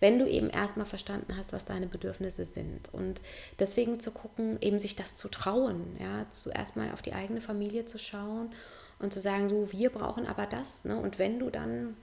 [0.00, 2.92] Wenn du eben erstmal verstanden hast, was deine Bedürfnisse sind.
[2.92, 3.20] Und
[3.60, 7.84] deswegen zu gucken, eben sich das zu trauen, ja, zuerst mal auf die eigene Familie
[7.84, 8.52] zu schauen
[8.98, 10.84] und zu sagen, so, wir brauchen aber das.
[10.84, 10.96] Ne?
[10.96, 11.96] Und wenn du dann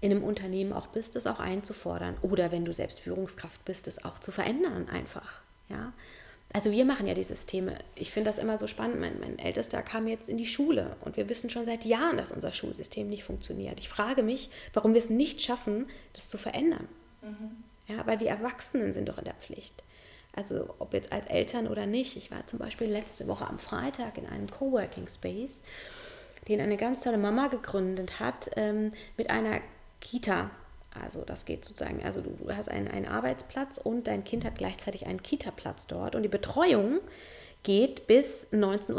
[0.00, 2.16] in einem Unternehmen auch bist, das auch einzufordern.
[2.22, 5.40] Oder wenn du selbst Führungskraft bist, das auch zu verändern einfach.
[5.68, 5.92] Ja?
[6.52, 7.76] also wir machen ja die Systeme.
[7.94, 9.00] Ich finde das immer so spannend.
[9.00, 12.32] Mein, mein Ältester kam jetzt in die Schule und wir wissen schon seit Jahren, dass
[12.32, 13.78] unser Schulsystem nicht funktioniert.
[13.78, 16.88] Ich frage mich, warum wir es nicht schaffen, das zu verändern.
[17.22, 17.64] Mhm.
[17.86, 19.82] Ja, weil wir Erwachsenen sind doch in der Pflicht.
[20.34, 22.16] Also ob jetzt als Eltern oder nicht.
[22.16, 25.62] Ich war zum Beispiel letzte Woche am Freitag in einem Coworking Space,
[26.48, 29.60] den eine ganz tolle Mama gegründet hat, ähm, mit einer
[30.00, 30.50] Kita.
[31.02, 35.06] Also das geht sozusagen, also du, hast einen, einen Arbeitsplatz und dein Kind hat gleichzeitig
[35.06, 37.00] einen Kita-Platz dort und die Betreuung
[37.62, 38.94] geht bis 19.30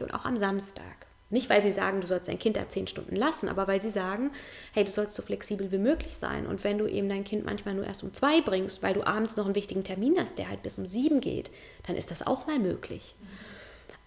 [0.00, 1.06] Uhr und auch am Samstag.
[1.30, 3.90] Nicht, weil sie sagen, du sollst dein Kind da zehn Stunden lassen, aber weil sie
[3.90, 4.30] sagen,
[4.72, 6.46] hey, du sollst so flexibel wie möglich sein.
[6.46, 9.36] Und wenn du eben dein Kind manchmal nur erst um zwei bringst, weil du abends
[9.36, 11.50] noch einen wichtigen Termin hast, der halt bis um sieben geht,
[11.86, 13.14] dann ist das auch mal möglich.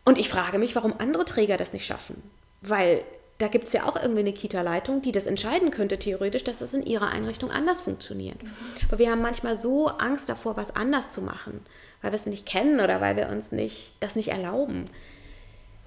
[0.05, 2.23] Und ich frage mich, warum andere Träger das nicht schaffen.
[2.61, 3.03] Weil
[3.37, 6.73] da gibt es ja auch irgendwie eine Kita-Leitung, die das entscheiden könnte, theoretisch, dass es
[6.73, 8.41] in ihrer Einrichtung anders funktioniert.
[8.41, 8.51] Mhm.
[8.87, 11.63] Aber wir haben manchmal so Angst davor, was anders zu machen,
[12.01, 14.85] weil wir es nicht kennen oder weil wir uns nicht, das nicht erlauben,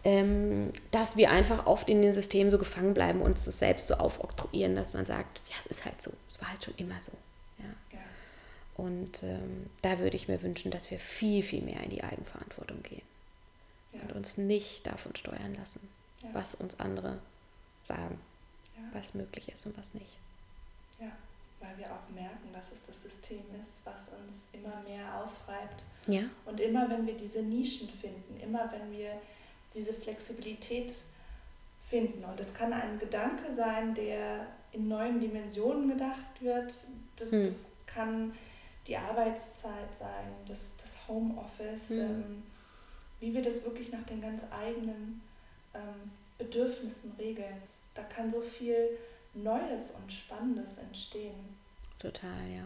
[0.04, 3.88] ähm, dass wir einfach oft in den Systemen so gefangen bleiben und uns das selbst
[3.88, 7.00] so aufoktroyieren, dass man sagt, ja, es ist halt so, es war halt schon immer
[7.00, 7.12] so.
[7.58, 7.64] Ja.
[7.92, 7.98] ja.
[8.76, 12.82] Und ähm, da würde ich mir wünschen, dass wir viel, viel mehr in die Eigenverantwortung
[12.84, 13.02] gehen
[13.92, 14.00] ja.
[14.02, 15.80] und uns nicht davon steuern lassen,
[16.32, 17.18] was uns andere
[17.90, 18.18] sagen,
[18.76, 18.82] ja.
[18.92, 20.16] was möglich ist und was nicht.
[21.00, 21.10] Ja,
[21.60, 25.82] weil wir auch merken, dass es das System ist, was uns immer mehr aufreibt.
[26.06, 26.22] Ja.
[26.46, 29.20] Und immer wenn wir diese Nischen finden, immer wenn wir
[29.74, 30.92] diese Flexibilität
[31.88, 36.72] finden, und es kann ein Gedanke sein, der in neuen Dimensionen gedacht wird.
[37.16, 37.44] Das, hm.
[37.44, 38.32] das kann
[38.86, 41.98] die Arbeitszeit sein, das, das Homeoffice, hm.
[41.98, 42.42] ähm,
[43.18, 45.20] wie wir das wirklich nach den ganz eigenen
[45.74, 47.60] ähm, Bedürfnissen regeln.
[47.94, 48.98] Da kann so viel
[49.34, 51.56] Neues und Spannendes entstehen.
[51.98, 52.64] Total, ja.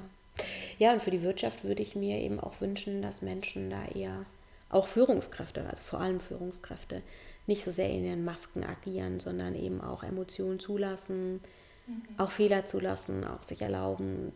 [0.78, 4.24] Ja, und für die Wirtschaft würde ich mir eben auch wünschen, dass Menschen da eher,
[4.70, 7.02] auch Führungskräfte, also vor allem Führungskräfte,
[7.46, 11.40] nicht so sehr in ihren Masken agieren, sondern eben auch Emotionen zulassen,
[11.86, 12.02] mhm.
[12.16, 14.32] auch Fehler zulassen, auch sich erlauben,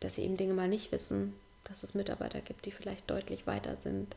[0.00, 1.34] dass sie eben Dinge mal nicht wissen,
[1.64, 4.16] dass es Mitarbeiter gibt, die vielleicht deutlich weiter sind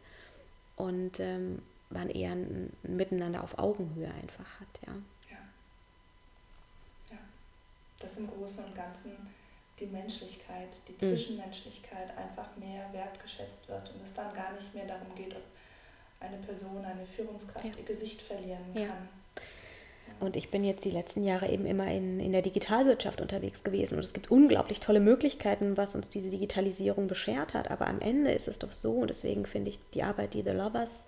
[0.76, 4.94] und ähm, man eher ein, ein, Miteinander auf Augenhöhe einfach hat, ja.
[8.02, 9.12] Das im Großen und Ganzen
[9.80, 11.10] die Menschlichkeit, die mhm.
[11.10, 15.44] Zwischenmenschlichkeit einfach mehr wertgeschätzt wird und es dann gar nicht mehr darum geht, ob
[16.20, 17.72] eine Person, eine Führungskraft ja.
[17.78, 18.88] ihr Gesicht verlieren ja.
[18.88, 19.10] kann.
[20.20, 23.96] Und ich bin jetzt die letzten Jahre eben immer in, in der Digitalwirtschaft unterwegs gewesen.
[23.96, 27.72] Und es gibt unglaublich tolle Möglichkeiten, was uns diese Digitalisierung beschert hat.
[27.72, 30.52] Aber am Ende ist es doch so, und deswegen finde ich die Arbeit, die The
[30.52, 31.08] Lovers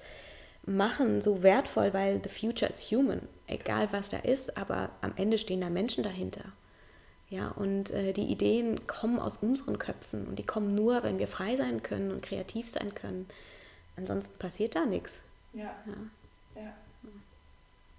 [0.65, 3.27] machen, so wertvoll, weil the future is human.
[3.45, 6.45] Egal was da ist, aber am Ende stehen da Menschen dahinter.
[7.33, 11.27] Ja, und äh, die Ideen kommen aus unseren Köpfen und die kommen nur, wenn wir
[11.27, 13.27] frei sein können und kreativ sein können.
[13.97, 15.13] Ansonsten passiert da nichts.
[15.51, 15.73] Ja.
[15.87, 16.61] ja.
[16.61, 16.73] ja.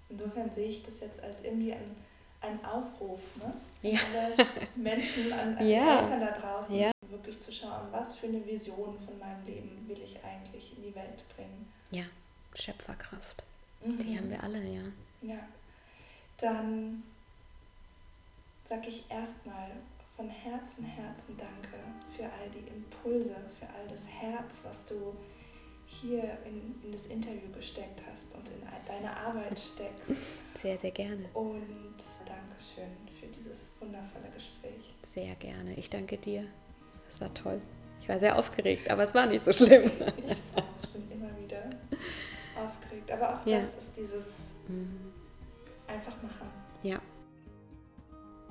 [0.07, 1.97] Insofern sehe ich das jetzt als irgendwie ein,
[2.39, 3.53] ein Aufruf, ne?
[3.81, 3.99] Ja.
[4.13, 5.99] Alle Menschen, an, an ja.
[5.99, 6.91] Eltern da draußen, ja.
[7.09, 10.95] wirklich zu schauen, was für eine Vision von meinem Leben will ich eigentlich in die
[10.95, 11.67] Welt bringen.
[11.91, 12.05] Ja,
[12.53, 13.43] Schöpferkraft.
[13.83, 13.97] Mhm.
[13.97, 14.83] Die haben wir alle, ja.
[15.23, 15.39] Ja.
[16.37, 17.03] Dann
[18.67, 19.71] sage ich erstmal
[20.15, 21.77] von Herzen, Herzen Danke
[22.15, 25.15] für all die Impulse, für all das Herz, was du
[25.85, 30.05] hier in, in das Interview gesteckt hast und in deine Arbeit steckst.
[30.61, 31.25] Sehr, sehr gerne.
[31.33, 34.93] Und Dankeschön für dieses wundervolle Gespräch.
[35.03, 35.75] Sehr gerne.
[35.75, 36.45] Ich danke dir.
[37.07, 37.61] Es war toll.
[38.01, 39.83] Ich war sehr aufgeregt, aber es war nicht so schlimm.
[40.83, 41.69] ich bin immer wieder
[42.55, 43.11] aufgeregt.
[43.11, 43.59] Aber auch ja.
[43.59, 45.13] das ist dieses mhm.
[45.87, 46.49] einfach machen.
[46.83, 46.99] Ja.